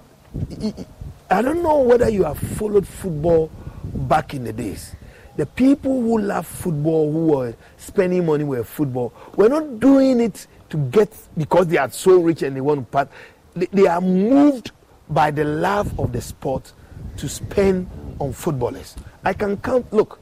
I 1.30 1.42
don't 1.42 1.62
know 1.62 1.80
whether 1.80 2.08
you 2.08 2.24
have 2.24 2.38
followed 2.38 2.86
football 2.86 3.50
back 3.84 4.32
in 4.34 4.44
the 4.44 4.52
days. 4.52 4.94
The 5.36 5.46
people 5.46 6.00
who 6.00 6.18
love 6.20 6.46
football, 6.46 7.10
who 7.10 7.40
are 7.40 7.54
spending 7.78 8.26
money 8.26 8.44
with 8.44 8.66
football, 8.66 9.12
were 9.36 9.48
not 9.48 9.80
doing 9.80 10.20
it 10.20 10.46
to 10.70 10.76
get 10.76 11.10
because 11.36 11.66
they 11.68 11.78
are 11.78 11.90
so 11.90 12.20
rich 12.20 12.42
and 12.42 12.54
they 12.56 12.60
want 12.60 12.80
to 12.80 12.86
part. 12.86 13.08
They, 13.54 13.66
they 13.66 13.86
are 13.86 14.00
moved 14.00 14.72
by 15.08 15.30
the 15.30 15.44
love 15.44 15.98
of 15.98 16.12
the 16.12 16.20
sport 16.20 16.72
to 17.16 17.28
spend 17.28 17.88
on 18.18 18.32
footballers. 18.32 18.96
I 19.24 19.32
can 19.32 19.56
count, 19.58 19.92
look, 19.92 20.18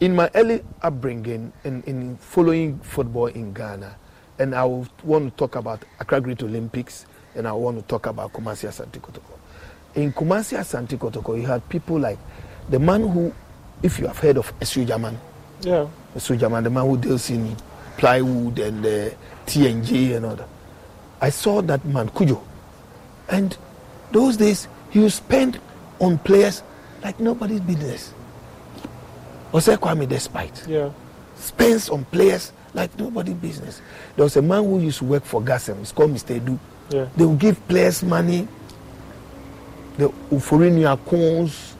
in 0.00 0.14
my 0.14 0.30
early 0.34 0.62
upbringing 0.82 1.52
in, 1.64 1.82
in 1.84 2.16
following 2.18 2.78
football 2.80 3.26
in 3.26 3.52
Ghana, 3.52 3.96
and 4.38 4.54
I 4.54 4.64
want 4.64 5.30
to 5.30 5.36
talk 5.36 5.56
about 5.56 5.84
Accra 5.98 6.20
Great 6.20 6.42
Olympics, 6.42 7.06
and 7.34 7.48
I 7.48 7.52
want 7.52 7.78
to 7.78 7.82
talk 7.84 8.06
about 8.06 8.32
Kumasi 8.32 8.68
Asante 8.68 9.00
Kotoko. 9.00 9.38
In 9.94 10.12
Kumasi 10.12 10.58
Asante 10.58 10.98
Kotoko, 10.98 11.40
you 11.40 11.46
had 11.46 11.66
people 11.68 11.98
like 11.98 12.18
the 12.68 12.78
man 12.78 13.08
who, 13.08 13.32
if 13.82 13.98
you 13.98 14.06
have 14.06 14.18
heard 14.18 14.36
of 14.38 14.58
Esu 14.60 14.86
Jaman, 14.86 15.18
yeah, 15.60 15.86
Esu 16.16 16.38
Jaman, 16.38 16.64
the 16.64 16.70
man 16.70 16.86
who 16.86 16.96
deals 16.96 17.30
in 17.30 17.56
plywood 17.96 18.58
and 18.58 18.84
uh, 18.84 19.10
TNG 19.46 20.16
and 20.16 20.26
all 20.26 20.36
that. 20.36 20.48
I 21.20 21.30
saw 21.30 21.62
that 21.62 21.84
man 21.84 22.08
Kujo, 22.10 22.42
and 23.28 23.56
those 24.12 24.36
days 24.36 24.68
he 24.90 25.00
would 25.00 25.12
spend 25.12 25.60
on 25.98 26.18
players 26.18 26.62
like 27.02 27.18
nobody's 27.20 27.60
business. 27.60 28.12
Osei 29.52 29.76
Kwame 29.78 30.08
Despite 30.08 30.66
yeah. 30.66 30.90
spends 31.36 31.88
on 31.88 32.04
players 32.06 32.52
like 32.74 32.96
nobody's 32.98 33.34
business. 33.34 33.80
There 34.16 34.24
was 34.24 34.36
a 34.36 34.42
man 34.42 34.64
who 34.64 34.80
used 34.80 34.98
to 34.98 35.04
work 35.04 35.24
for 35.24 35.40
Gasem. 35.40 35.80
It's 35.80 35.92
called 35.92 36.12
Mr. 36.12 36.38
Edu. 36.38 36.58
Yeah. 36.90 37.08
They 37.16 37.24
would 37.24 37.38
give 37.38 37.66
players 37.68 38.02
money. 38.02 38.46
The 39.96 40.08
Uforinia 40.30 40.98
Coons, 41.06 41.74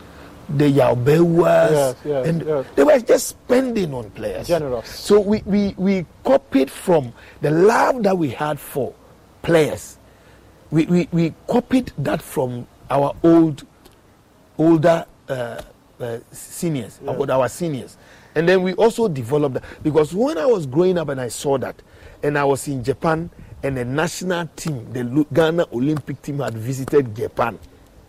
the 0.48 0.72
Yaubewas, 0.72 1.70
yes, 1.70 1.96
yes, 2.04 2.26
and 2.26 2.46
yes. 2.46 2.66
they 2.76 2.84
were 2.84 2.98
just 3.00 3.28
spending 3.28 3.92
on 3.92 4.10
players. 4.10 4.46
Generous. 4.46 4.88
So 4.88 5.20
we, 5.20 5.42
we, 5.44 5.74
we 5.76 6.06
copied 6.24 6.70
from 6.70 7.12
the 7.40 7.50
love 7.50 8.02
that 8.04 8.16
we 8.16 8.30
had 8.30 8.60
for 8.60 8.94
players. 9.42 9.98
We, 10.70 10.86
we, 10.86 11.08
we 11.12 11.34
copied 11.48 11.92
that 11.98 12.22
from 12.22 12.66
our 12.90 13.14
old 13.22 13.66
older 14.58 15.04
uh, 15.28 15.62
uh, 16.00 16.18
seniors, 16.30 17.00
yeah. 17.02 17.10
about 17.10 17.30
our 17.30 17.48
seniors. 17.48 17.96
And 18.34 18.48
then 18.48 18.62
we 18.62 18.74
also 18.74 19.08
developed 19.08 19.54
that 19.54 19.64
because 19.82 20.14
when 20.14 20.38
I 20.38 20.46
was 20.46 20.66
growing 20.66 20.98
up 20.98 21.08
and 21.08 21.20
I 21.20 21.28
saw 21.28 21.58
that, 21.58 21.80
and 22.22 22.38
I 22.38 22.44
was 22.44 22.68
in 22.68 22.84
Japan, 22.84 23.30
and 23.62 23.76
the 23.76 23.84
national 23.84 24.48
team, 24.56 24.92
the 24.92 25.26
Ghana 25.32 25.66
Olympic 25.72 26.20
team, 26.22 26.38
had 26.38 26.54
visited 26.54 27.16
Japan, 27.16 27.58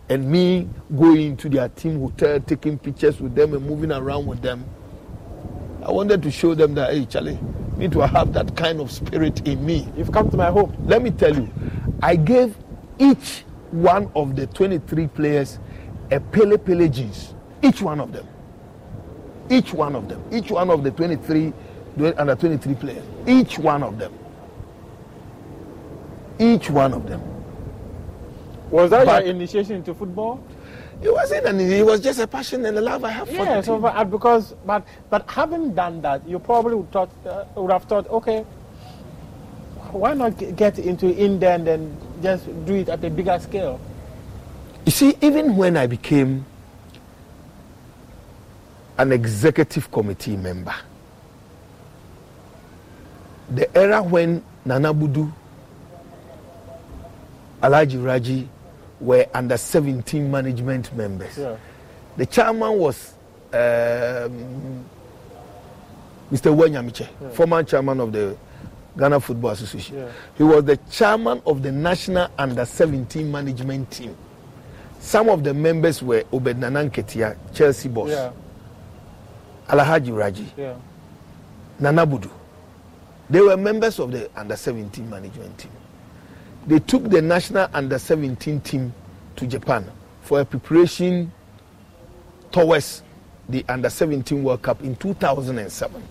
and 0.08 0.30
me 0.30 0.68
going 0.96 1.36
to 1.36 1.48
their 1.48 1.68
team 1.68 2.00
hotel, 2.00 2.40
taking 2.40 2.78
pictures 2.78 3.20
with 3.20 3.34
them 3.34 3.54
and 3.54 3.64
moving 3.66 3.92
around 3.92 4.26
with 4.26 4.40
them. 4.40 4.64
I 5.84 5.90
wanted 5.90 6.22
to 6.22 6.30
show 6.30 6.54
them 6.54 6.74
that, 6.74 6.92
hey, 6.92 7.06
Charlie, 7.06 7.38
need 7.76 7.92
to 7.92 8.06
have 8.06 8.32
that 8.32 8.56
kind 8.56 8.80
of 8.80 8.90
spirit 8.90 9.46
in 9.46 9.64
me. 9.64 9.88
You've 9.96 10.12
come 10.12 10.30
to 10.30 10.36
my 10.36 10.50
home. 10.50 10.76
Let 10.86 11.02
me 11.02 11.10
tell 11.10 11.34
you, 11.34 11.48
I 12.02 12.16
gave 12.16 12.56
each 12.98 13.44
one 13.70 14.10
of 14.14 14.34
the 14.34 14.46
23 14.46 15.06
players 15.08 15.58
a 16.10 16.20
Pele 16.20 16.56
Pele 16.56 16.88
jeans. 16.88 17.34
Each 17.62 17.82
one 17.82 18.00
of 18.00 18.12
them. 18.12 18.26
Each 19.50 19.72
one 19.72 19.94
of 19.94 20.08
them. 20.08 20.22
Each 20.32 20.50
one 20.50 20.70
of 20.70 20.82
the 20.82 20.90
23 20.90 21.52
under 22.16 22.34
23 22.34 22.74
players. 22.74 23.04
Each 23.26 23.58
one 23.58 23.82
of 23.82 23.98
them. 23.98 24.12
Each 26.38 26.70
one 26.70 26.94
of 26.94 27.08
them. 27.08 27.37
Was 28.70 28.90
that 28.90 29.06
but 29.06 29.24
your 29.24 29.34
initiation 29.34 29.76
into 29.76 29.94
football? 29.94 30.42
It 31.02 31.12
wasn't 31.12 31.46
an 31.46 31.60
it 31.60 31.84
was 31.86 32.00
just 32.00 32.18
a 32.18 32.26
passion 32.26 32.66
and 32.66 32.76
a 32.76 32.80
love 32.80 33.04
I 33.04 33.10
have 33.10 33.28
for 33.28 33.34
yeah, 33.34 33.56
the 33.56 33.62
so 33.62 33.74
team. 33.74 33.82
But, 33.82 34.10
because 34.10 34.54
but 34.66 34.84
but 35.08 35.30
having 35.30 35.74
done 35.74 36.02
that, 36.02 36.28
you 36.28 36.38
probably 36.38 36.74
would 36.74 36.90
thought 36.90 37.10
uh, 37.24 37.44
would 37.54 37.70
have 37.70 37.84
thought, 37.84 38.08
okay, 38.08 38.44
why 39.92 40.14
not 40.14 40.36
get 40.56 40.78
into 40.78 41.06
India 41.14 41.54
and 41.54 41.66
then 41.66 41.96
just 42.22 42.44
do 42.66 42.74
it 42.74 42.88
at 42.88 43.02
a 43.04 43.10
bigger 43.10 43.38
scale? 43.38 43.80
You 44.84 44.92
see, 44.92 45.16
even 45.20 45.56
when 45.56 45.76
I 45.76 45.86
became 45.86 46.44
an 48.98 49.12
executive 49.12 49.90
committee 49.90 50.36
member, 50.36 50.74
the 53.50 53.76
era 53.76 54.02
when 54.02 54.42
Nana 54.64 54.92
Budu, 54.92 55.32
Alhaji 57.62 58.04
Raji 58.04 58.48
were 59.00 59.26
under 59.34 59.56
17 59.56 60.30
management 60.30 60.94
members. 60.96 61.36
Yeah. 61.38 61.56
The 62.16 62.26
chairman 62.26 62.78
was 62.78 63.14
um, 63.52 64.84
Mr. 66.32 66.54
Wanyamiche, 66.54 67.08
yeah. 67.20 67.28
former 67.30 67.62
chairman 67.62 68.00
of 68.00 68.12
the 68.12 68.36
Ghana 68.98 69.20
Football 69.20 69.50
Association. 69.52 69.98
Yeah. 69.98 70.08
He 70.36 70.42
was 70.42 70.64
the 70.64 70.76
chairman 70.90 71.40
of 71.46 71.62
the 71.62 71.70
national 71.70 72.28
under 72.36 72.64
17 72.64 73.30
management 73.30 73.90
team. 73.90 74.16
Some 75.00 75.28
of 75.28 75.44
the 75.44 75.54
members 75.54 76.02
were 76.02 76.24
Obed 76.32 76.56
Nananketia, 76.56 77.36
Chelsea 77.54 77.88
boss, 77.88 78.10
yeah. 78.10 78.32
Alhaji 79.68 80.16
Raji, 80.16 80.52
yeah. 80.56 80.74
Nana 81.78 82.04
Budu. 82.04 82.30
They 83.30 83.40
were 83.40 83.56
members 83.56 83.98
of 84.00 84.10
the 84.10 84.28
under 84.34 84.56
17 84.56 85.08
management 85.08 85.56
team. 85.58 85.70
They 86.68 86.80
took 86.80 87.08
the 87.08 87.22
national 87.22 87.66
under 87.72 87.98
17 87.98 88.60
team 88.60 88.92
to 89.36 89.46
Japan 89.46 89.90
for 90.20 90.40
a 90.40 90.44
preparation 90.44 91.32
towards 92.52 93.02
the 93.48 93.64
under 93.70 93.88
17 93.88 94.42
World 94.44 94.60
Cup 94.60 94.82
in 94.82 94.94
2007 94.96 96.02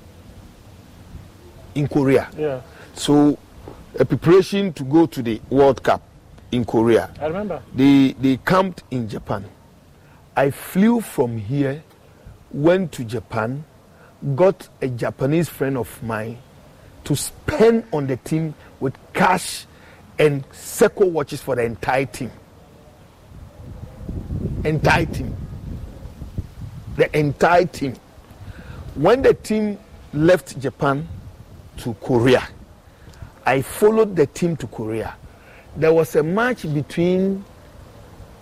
in 1.76 1.88
Korea. 1.88 2.28
Yeah. 2.36 2.62
So, 2.96 3.38
a 4.00 4.04
preparation 4.06 4.74
to 4.74 4.84
go 4.84 5.06
to 5.06 5.22
the 5.22 5.39
World 5.52 5.84
Cup 5.84 6.02
in 6.52 6.65
Korea. 6.65 7.13
I 7.22 7.28
remember. 7.28 7.62
They 7.76 8.13
they 8.13 8.38
camped 8.38 8.82
in 8.89 9.08
Japan. 9.08 9.46
I 10.36 10.50
flew 10.50 11.02
from 11.02 11.38
here, 11.38 11.84
went 12.52 12.91
to 12.93 13.04
Japan, 13.04 13.63
got 14.36 14.67
a 14.82 14.88
Japanese 14.88 15.50
friend 15.50 15.78
of 15.78 16.02
mine 16.02 16.39
to 17.04 17.15
spend 17.15 17.84
on 17.93 18.08
the 18.08 18.17
team 18.17 18.56
with 18.80 18.98
cash 19.13 19.67
and 20.20 20.48
Seiko 20.50 21.10
watches 21.10 21.42
for 21.42 21.56
the 21.56 21.64
entire 21.64 22.06
team. 22.06 22.32
Entire 24.64 25.06
team. 25.06 25.36
The 26.96 27.18
entire 27.18 27.66
team. 27.66 27.96
When 28.96 29.22
the 29.22 29.34
team 29.34 29.78
left 30.14 30.60
Japan 30.60 31.08
to 31.78 31.94
Korea, 31.96 32.48
I 33.46 33.62
followed 33.62 34.16
the 34.16 34.26
team 34.26 34.58
to 34.58 34.68
Korea 34.68 35.16
there 35.78 35.94
was 35.94 36.16
a 36.16 36.24
match 36.24 36.64
between 36.74 37.46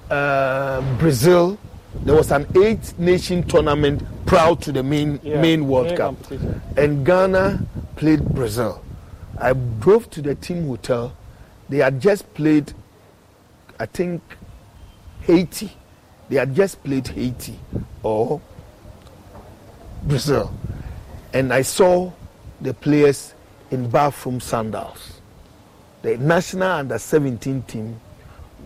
uh, 0.10 0.82
Brazil. 0.98 1.58
There 2.04 2.16
was 2.16 2.32
an 2.32 2.48
eight 2.56 2.98
nation 2.98 3.44
tournament 3.44 4.04
proud 4.26 4.62
to 4.64 4.72
the 4.72 4.82
main 4.82 5.20
yeah, 5.22 5.42
main 5.42 5.68
World 5.68 5.88
main 5.88 5.98
Cup, 5.98 6.32
and 6.78 7.06
Ghana 7.06 7.66
played 7.96 8.26
Brazil. 8.34 8.84
I 9.38 9.54
drove 9.54 10.10
to 10.12 10.22
the 10.22 10.36
team 10.36 10.66
hotel. 10.68 11.14
They 11.70 11.78
had 11.78 12.00
just 12.00 12.32
played, 12.34 12.74
I 13.80 13.86
think, 13.86 14.22
Haiti. 15.22 15.72
They 16.30 16.38
had 16.38 16.56
just 16.56 16.84
played 16.84 17.08
Haiti 17.08 17.60
or 18.04 18.42
Brazil, 20.04 20.54
and 21.34 21.54
I 21.54 21.62
saw 21.64 22.12
the 22.62 22.74
players 22.74 23.34
in 23.72 23.90
bathroom 23.90 24.40
sandals 24.40 25.16
the 26.06 26.18
national 26.18 26.70
under 26.70 27.00
17 27.00 27.64
team 27.64 28.00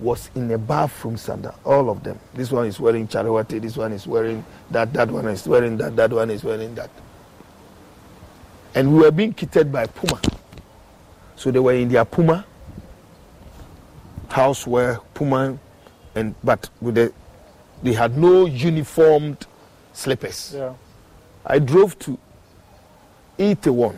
was 0.01 0.29
in 0.35 0.51
a 0.51 0.57
bathroom 0.57 1.15
sandal, 1.15 1.55
all 1.63 1.89
of 1.89 2.03
them. 2.03 2.19
This 2.33 2.51
one 2.51 2.67
is 2.67 2.81
wearing 2.81 3.07
charawati, 3.07 3.62
this 3.62 3.77
one 3.77 3.93
is 3.93 4.05
wearing 4.05 4.43
that, 4.71 4.91
that 4.91 5.09
one 5.09 5.25
is 5.29 5.47
wearing 5.47 5.77
that, 5.77 5.95
that 5.95 6.12
one 6.12 6.31
is 6.31 6.43
wearing 6.43 6.75
that. 6.75 6.89
and 8.75 8.93
we 8.93 8.99
were 8.99 9.12
being 9.12 9.33
kitted 9.33 9.71
by 9.71 9.85
Puma. 9.88 10.19
So 11.38 11.49
they 11.49 11.59
were 11.59 11.73
in 11.73 11.88
their 11.88 12.03
Puma 12.03 12.45
house 14.31 14.65
where 14.67 14.99
Puma 15.13 15.57
and 16.15 16.35
but 16.43 16.69
with 16.81 16.95
the 16.95 17.13
they 17.83 17.93
had 17.93 18.17
no 18.17 18.45
uniformed 18.45 19.45
slippers. 19.93 20.53
Yeah. 20.55 20.73
I 21.45 21.59
drove 21.59 21.97
to 21.99 22.17
Itaewon, 23.37 23.95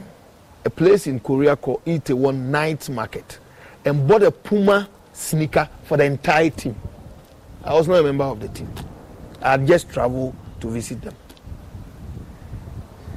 a 0.63 0.69
place 0.69 1.07
in 1.07 1.19
Korea 1.19 1.55
called 1.55 1.83
Itaewon 1.85 2.35
Night 2.49 2.87
Market, 2.89 3.39
and 3.83 4.07
bought 4.07 4.23
a 4.23 4.31
Puma 4.31 4.87
sneaker 5.13 5.67
for 5.83 5.97
the 5.97 6.03
entire 6.05 6.51
team. 6.51 6.75
I 7.63 7.73
was 7.73 7.87
not 7.87 7.99
a 7.99 8.03
member 8.03 8.23
of 8.23 8.39
the 8.39 8.47
team. 8.49 8.71
I 9.41 9.51
had 9.51 9.67
just 9.67 9.89
traveled 9.89 10.35
to 10.59 10.69
visit 10.69 11.01
them. 11.01 11.15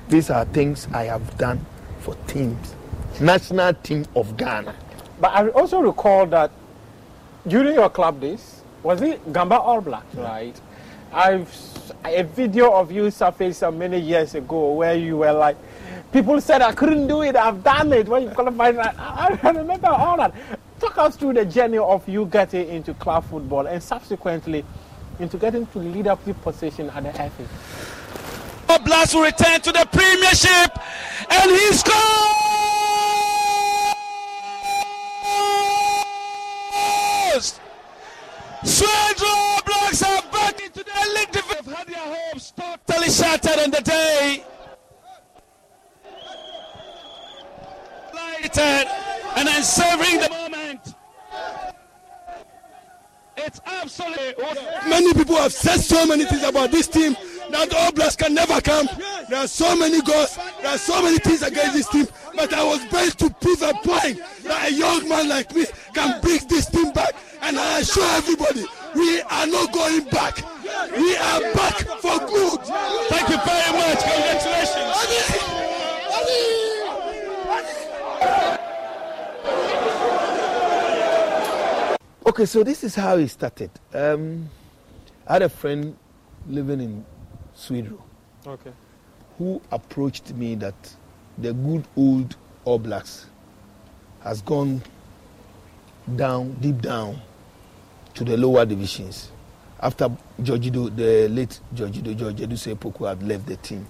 These 0.09 0.31
are 0.31 0.44
things 0.46 0.88
I 0.92 1.05
have 1.05 1.37
done 1.38 1.64
for 2.00 2.14
teams. 2.27 2.74
National 3.20 3.72
team 3.74 4.07
of 4.16 4.37
Ghana. 4.37 4.74
But 5.20 5.29
I 5.33 5.48
also 5.50 5.81
recall 5.81 6.27
that 6.27 6.50
during 7.47 7.75
your 7.75 7.91
club 7.91 8.21
days, 8.21 8.63
was 8.83 9.03
it 9.03 9.33
Gamba 9.33 9.59
All 9.59 9.81
Blacks, 9.81 10.15
right? 10.15 10.59
I've 11.13 11.49
a 12.05 12.23
video 12.23 12.73
of 12.73 12.91
you 12.91 13.11
surfaced 13.11 13.61
some 13.61 13.79
many 13.79 13.99
years 14.01 14.35
ago 14.35 14.73
where 14.73 14.95
you 14.95 15.19
were 15.19 15.33
like, 15.33 15.57
people 16.13 16.41
said 16.41 16.63
I 16.63 16.73
couldn't 16.73 17.07
do 17.07 17.23
it, 17.23 17.37
I've 17.37 17.63
done 17.63 17.93
it. 17.93 18.09
When 18.09 18.25
you 18.25 18.31
qualified, 18.31 18.77
I, 18.79 19.39
I 19.43 19.51
remember 19.51 19.89
all 19.89 20.17
that. 20.17 20.35
Talk 20.81 20.99
us 20.99 21.17
through 21.17 21.35
the 21.35 21.45
journey 21.45 21.79
of 21.79 22.07
you 22.09 22.27
getting 22.27 22.69
into 22.69 22.95
club 22.95 23.25
football 23.25 23.67
and 23.67 23.83
subsequently 23.83 24.65
into 25.19 25.39
getting 25.39 25.67
to 25.69 25.79
leadership 25.79 26.41
position 26.43 26.91
at 26.91 27.05
the 27.05 27.13
FA. 27.13 27.49
Blast 28.85 29.15
will 29.15 29.23
return 29.23 29.61
to 29.63 29.73
the 29.73 29.89
Premiership 29.91 30.79
and 31.31 31.51
he 31.51 31.73
scores! 31.73 32.54
Swedru 38.64 39.64
Blacks 39.66 40.03
are 40.03 40.22
back 40.33 40.61
into 40.62 40.83
the 40.83 41.14
league 41.14 41.31
division. 41.31 41.64
Have 41.64 41.66
had 41.66 41.87
their 41.87 41.98
hopes 41.98 42.53
totally 42.53 43.11
shattered 43.11 43.59
on 43.62 43.70
the 43.70 43.83
day. 43.83 44.44
Lighted 48.14 48.88
and 49.37 49.48
then 49.48 49.62
savoring 49.62 50.20
the 50.20 50.31
moment. 50.31 50.94
It's 53.37 53.61
absolutely. 53.66 54.35
Many 54.88 55.12
people 55.12 55.37
have 55.37 55.53
said 55.53 55.81
so 55.81 56.07
many 56.07 56.24
things 56.24 56.44
about 56.44 56.70
this 56.70 56.88
team 56.88 57.16
that 57.50 57.74
All 57.74 57.92
Blacks 57.92 58.16
can 58.16 58.33
never 58.33 58.61
come. 58.61 58.88
There 59.29 59.40
are 59.40 59.48
so 59.48 59.77
many 59.77 60.00
goals, 60.00 60.37
there 60.62 60.74
are 60.74 60.79
so 60.79 61.03
many 61.03 61.18
things 61.18 61.42
against 61.42 61.74
this 61.74 61.88
team, 61.88 62.07
but 62.35 62.53
I 62.55 62.64
was 62.64 62.85
bent 62.87 63.18
to 63.18 63.29
prove 63.29 63.61
a 63.62 63.74
point 63.74 64.20
that 64.44 64.70
a 64.70 64.72
young 64.72 65.09
man 65.09 65.29
like 65.29 65.55
me 65.55 65.66
can 65.92 66.20
bring 66.22 66.40
this 66.48 66.66
team 66.66 66.92
back. 66.92 67.14
And 67.47 67.59
I 67.59 67.81
assure 67.81 68.03
everybody, 68.17 68.65
we 68.95 69.21
are 69.21 69.47
not 69.47 69.71
going 69.71 70.05
back. 70.05 70.39
We 70.97 71.15
are 71.15 71.41
back 71.53 71.77
for 72.01 72.19
good. 72.21 72.61
Thank 73.11 73.29
you 73.29 73.37
very 73.45 73.73
much. 73.77 74.01
Congratulations. 74.03 74.95
Okay, 82.27 82.47
so 82.47 82.65
this 82.65 82.83
is 82.83 82.95
how 82.95 83.19
it 83.19 83.29
started. 83.29 83.71
Um, 83.93 84.49
I 85.27 85.35
had 85.35 85.43
a 85.43 85.51
friend 85.51 85.95
living 86.49 86.81
in 86.81 87.05
Sweden 87.53 87.99
Okay. 88.47 88.73
who 89.37 89.61
approached 89.71 90.33
me 90.33 90.55
that 90.55 90.75
the 91.37 91.53
good 91.53 91.85
old 91.95 92.37
All 92.65 92.79
Blacks 92.79 93.27
has 94.23 94.41
gone 94.41 94.81
down, 96.17 96.55
deep 96.63 96.81
down 96.81 97.21
to 98.14 98.24
the 98.24 98.37
lower 98.37 98.64
divisions 98.64 99.31
after 99.85 100.09
Georgido, 100.40 100.94
the 100.96 101.29
late 101.29 101.61
Georgido 101.74 102.16
George 102.16 102.37
Edusepoku 102.40 103.07
had 103.07 103.22
left 103.22 103.46
the 103.46 103.57
team. 103.57 103.87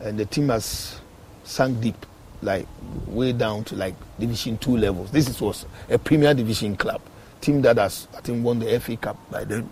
And 0.00 0.18
the 0.18 0.24
team 0.24 0.48
has 0.48 0.98
sunk 1.44 1.80
deep, 1.82 2.06
like 2.40 2.66
way 3.06 3.32
down 3.32 3.64
to 3.64 3.76
like 3.76 3.94
Division 4.18 4.56
2 4.56 4.78
levels. 4.78 5.10
This 5.10 5.28
is, 5.28 5.40
was 5.40 5.66
a 5.90 5.98
Premier 5.98 6.32
Division 6.32 6.74
club. 6.74 7.02
Team 7.42 7.60
that 7.62 7.76
has, 7.76 8.08
I 8.16 8.22
think, 8.22 8.42
won 8.42 8.58
the 8.60 8.80
FA 8.80 8.96
Cup 8.96 9.18
by 9.30 9.44
then 9.44 9.68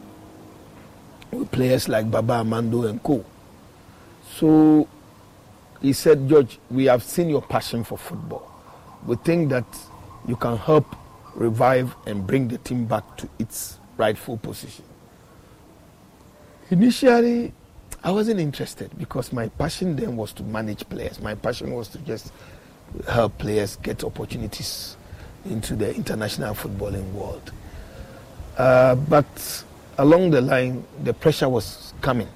with 1.31 1.51
players 1.51 1.89
like 1.89 2.11
Baba 2.11 2.35
Amando 2.45 2.89
and 2.89 3.03
co. 3.03 3.25
So 4.35 4.87
he 5.81 5.95
said, 5.95 6.29
George, 6.29 6.59
we 6.71 6.85
have 6.87 7.03
seen 7.03 7.31
your 7.31 7.41
passion 7.41 7.85
for 7.85 7.97
football. 7.97 8.51
We 9.07 9.17
think 9.17 9.49
that 9.49 9.65
you 10.29 10.37
can 10.37 10.59
help 10.59 10.95
revive 11.35 11.95
and 12.07 12.27
bring 12.27 12.49
the 12.49 12.59
team 12.59 12.85
back 12.87 13.17
to 13.19 13.29
its 13.39 13.79
rightful 13.97 14.37
position. 14.39 14.85
Initially, 16.71 17.53
I 18.05 18.11
wasn't 18.11 18.41
interested 18.41 18.91
because 18.99 19.33
my 19.33 19.49
passion 19.49 19.95
then 19.95 20.17
was 20.17 20.33
to 20.35 20.43
manage 20.43 20.89
players. 20.89 21.21
My 21.21 21.35
passion 21.35 21.73
was 21.73 21.89
to 21.89 21.99
just 21.99 22.33
help 23.09 23.39
players 23.39 23.77
get 23.77 24.03
opportunities 24.05 24.97
into 25.45 25.77
the 25.77 25.95
international 25.95 26.55
footballing 26.55 27.13
world. 27.13 27.53
Uh, 28.57 28.95
but 28.95 29.65
along 29.99 30.31
the 30.31 30.41
line, 30.41 30.85
the 31.05 31.15
pressure 31.15 31.49
was 31.49 31.95
coming. 32.01 32.29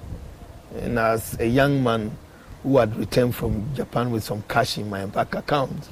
And 0.75 0.99
as 0.99 1.39
a 1.39 1.47
young 1.47 1.83
man 1.83 2.15
who 2.63 2.77
had 2.77 2.95
returned 2.95 3.35
from 3.35 3.73
Japan 3.75 4.11
with 4.11 4.23
some 4.23 4.43
cash 4.43 4.77
in 4.77 4.89
my 4.89 5.05
bank 5.05 5.35
account, 5.35 5.89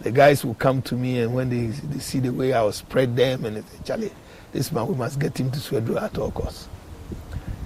the 0.00 0.10
guys 0.10 0.44
would 0.44 0.58
come 0.58 0.80
to 0.82 0.94
me 0.94 1.20
and 1.20 1.34
when 1.34 1.50
they, 1.50 1.66
they 1.66 1.98
see 1.98 2.20
the 2.20 2.30
way 2.30 2.52
I 2.52 2.62
would 2.62 2.74
spread 2.74 3.16
them 3.16 3.44
and 3.44 3.56
they 3.56 3.60
say, 3.62 3.78
Charlie, 3.84 4.12
this 4.52 4.70
man, 4.72 4.86
we 4.86 4.94
must 4.94 5.18
get 5.18 5.38
him 5.38 5.50
to 5.50 5.58
Swedru 5.58 6.00
at 6.00 6.16
all 6.18 6.30
costs. 6.30 6.68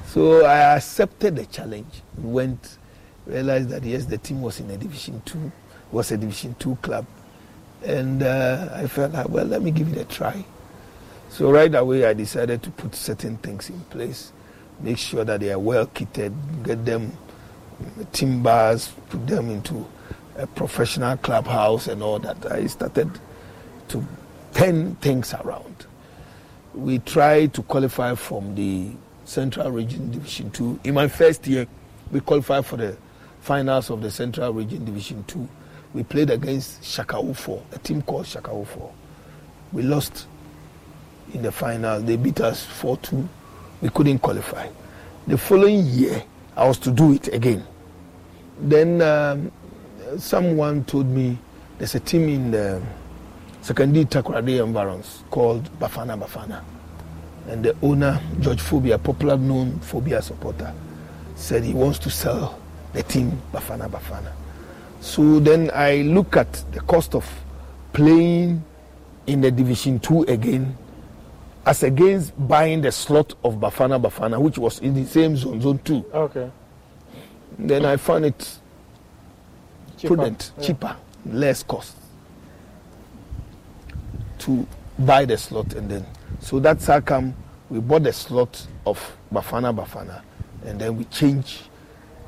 So 0.06 0.44
I 0.44 0.76
accepted 0.76 1.36
the 1.36 1.46
challenge, 1.46 2.02
went, 2.18 2.78
realized 3.26 3.68
that 3.70 3.82
yes, 3.82 4.06
the 4.06 4.18
team 4.18 4.42
was 4.42 4.60
in 4.60 4.70
a 4.70 4.76
Division 4.76 5.22
2, 5.24 5.52
was 5.90 6.10
a 6.10 6.16
Division 6.16 6.54
2 6.58 6.76
club. 6.76 7.06
And 7.84 8.22
uh, 8.22 8.68
I 8.74 8.86
felt 8.86 9.12
like, 9.12 9.28
well, 9.28 9.44
let 9.44 9.62
me 9.62 9.70
give 9.70 9.88
it 9.88 9.98
a 9.98 10.04
try. 10.04 10.44
So 11.28 11.50
right 11.50 11.74
away, 11.74 12.04
I 12.04 12.12
decided 12.12 12.62
to 12.62 12.70
put 12.70 12.94
certain 12.94 13.38
things 13.38 13.70
in 13.70 13.80
place, 13.84 14.32
make 14.80 14.98
sure 14.98 15.24
that 15.24 15.40
they 15.40 15.50
are 15.50 15.58
well 15.58 15.86
kitted, 15.86 16.34
get 16.62 16.84
them 16.84 17.16
timbers, 18.12 18.92
put 19.08 19.26
them 19.26 19.50
into 19.50 19.86
a 20.36 20.46
professional 20.46 21.16
clubhouse 21.18 21.88
and 21.88 22.02
all 22.02 22.18
that. 22.20 22.50
I 22.50 22.66
started 22.66 23.10
to 23.88 24.06
turn 24.54 24.94
things 24.96 25.34
around. 25.34 25.86
We 26.74 26.98
tried 27.00 27.54
to 27.54 27.62
qualify 27.62 28.14
from 28.14 28.54
the 28.54 28.90
Central 29.24 29.70
Region 29.70 30.10
Division 30.10 30.50
2. 30.50 30.80
In 30.84 30.94
my 30.94 31.08
first 31.08 31.46
year, 31.46 31.66
we 32.10 32.20
qualified 32.20 32.66
for 32.66 32.76
the 32.76 32.96
finals 33.40 33.90
of 33.90 34.00
the 34.00 34.10
Central 34.10 34.52
Region 34.52 34.84
Division 34.84 35.24
2. 35.24 35.48
We 35.94 36.02
played 36.02 36.30
against 36.30 36.82
Shakaufo, 36.82 37.62
a 37.72 37.78
team 37.78 38.02
called 38.02 38.24
Shakaufo. 38.24 38.90
We 39.72 39.82
lost 39.82 40.26
in 41.34 41.42
the 41.42 41.52
final. 41.52 42.00
They 42.00 42.16
beat 42.16 42.40
us 42.40 42.64
4 42.64 42.96
2. 42.98 43.28
We 43.82 43.88
couldn't 43.90 44.20
qualify. 44.20 44.68
The 45.26 45.36
following 45.38 45.84
year, 45.86 46.22
I 46.56 46.66
was 46.66 46.78
to 46.78 46.90
do 46.90 47.12
it 47.12 47.28
again. 47.28 47.66
Then 48.58 49.00
um, 49.02 49.52
someone 50.18 50.84
told 50.84 51.06
me 51.06 51.38
there's 51.78 51.94
a 51.94 52.00
team 52.00 52.28
in 52.28 52.50
the 52.50 52.82
Sekondi-Takoradi 53.62 54.62
environs 54.62 55.24
called 55.30 55.64
Bafana 55.78 56.18
Bafana. 56.20 56.62
And 57.48 57.64
the 57.64 57.76
owner, 57.82 58.20
George 58.40 58.60
Phobia, 58.60 58.98
popular 58.98 59.36
known 59.36 59.78
Phobia 59.80 60.22
supporter, 60.22 60.72
said 61.34 61.64
he 61.64 61.72
wants 61.72 61.98
to 62.00 62.10
sell 62.10 62.58
the 62.92 63.02
team 63.02 63.40
Bafana 63.52 63.90
Bafana. 63.90 64.32
So 65.00 65.40
then 65.40 65.70
I 65.74 66.02
look 66.02 66.36
at 66.36 66.52
the 66.72 66.80
cost 66.80 67.14
of 67.14 67.28
playing 67.92 68.64
in 69.26 69.40
the 69.40 69.50
Division 69.50 69.98
2 69.98 70.22
again 70.22 70.76
as 71.64 71.82
against 71.82 72.32
buying 72.48 72.80
the 72.80 72.90
slot 72.90 73.34
of 73.44 73.54
Bafana 73.54 74.00
Bafana, 74.00 74.40
which 74.40 74.58
was 74.58 74.80
in 74.80 74.94
the 74.94 75.04
same 75.04 75.36
zone, 75.36 75.60
zone 75.60 75.78
2. 75.84 76.04
Okay. 76.12 76.50
Then 77.58 77.84
I 77.84 77.96
found 77.96 78.24
it 78.24 78.58
Cheaper. 80.02 80.16
prudent, 80.16 80.52
Yeah. 80.58 80.64
cheaper, 80.66 80.96
less 81.26 81.62
cost 81.62 81.94
to 84.40 84.66
buy 84.98 85.24
the 85.24 85.36
slot 85.38 85.72
and 85.74 85.88
then 85.88 86.04
so 86.40 86.58
that's 86.58 86.86
how 86.86 87.00
come 87.00 87.34
we 87.70 87.78
bought 87.80 88.02
the 88.02 88.12
slot 88.12 88.66
of 88.84 88.98
Bafana 89.32 89.72
Bafana 89.74 90.20
and 90.66 90.80
then 90.80 90.96
we 90.96 91.04
changed 91.04 91.62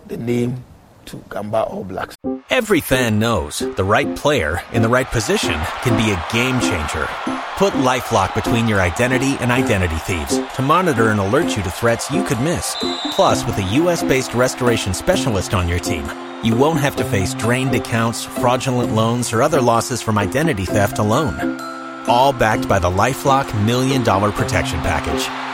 the 0.07 0.16
name 0.16 0.62
to 1.07 1.16
Gamba 1.28 1.64
All 1.64 1.84
Blacks. 1.84 2.16
Every 2.50 2.80
fan 2.80 3.18
knows 3.18 3.59
the 3.59 3.84
right 3.84 4.16
player 4.16 4.62
in 4.72 4.82
the 4.82 4.88
right 4.88 5.07
position 5.07 5.61
can 5.82 5.96
be 5.96 6.11
a 6.11 6.24
game 6.32 6.61
changer. 6.61 7.09
Put 7.57 7.74
LifeLock 7.74 8.34
between 8.34 8.68
your 8.68 8.80
identity 8.80 9.36
and 9.40 9.52
identity 9.52 9.96
thieves 9.96 10.38
to 10.57 10.62
monitor 10.62 11.11
and 11.11 11.20
alert 11.20 11.57
you 11.57 11.62
to 11.62 11.70
threats 11.70 12.11
you 12.11 12.24
could 12.24 12.40
miss. 12.40 12.76
Plus, 13.12 13.44
with 13.44 13.59
a 13.59 13.74
U.S.-based 13.74 14.34
restoration 14.34 14.94
specialist 14.94 15.55
on 15.55 15.68
your 15.68 15.78
team, 15.78 16.05
you 16.42 16.57
won't 16.57 16.80
have 16.80 16.96
to 16.96 17.05
face 17.05 17.34
drained 17.34 17.74
accounts, 17.74 18.24
fraudulent 18.24 18.94
loans, 18.94 19.32
or 19.32 19.42
other 19.42 19.61
losses 19.61 20.02
from 20.02 20.18
identity 20.18 20.64
theft 20.64 20.98
alone. 20.98 21.61
All 22.09 22.32
backed 22.32 22.68
by 22.68 22.78
the 22.78 22.90
LifeLock 22.90 23.64
Million 23.64 24.02
Dollar 24.02 24.30
Protection 24.30 24.80
Package. 24.80 25.53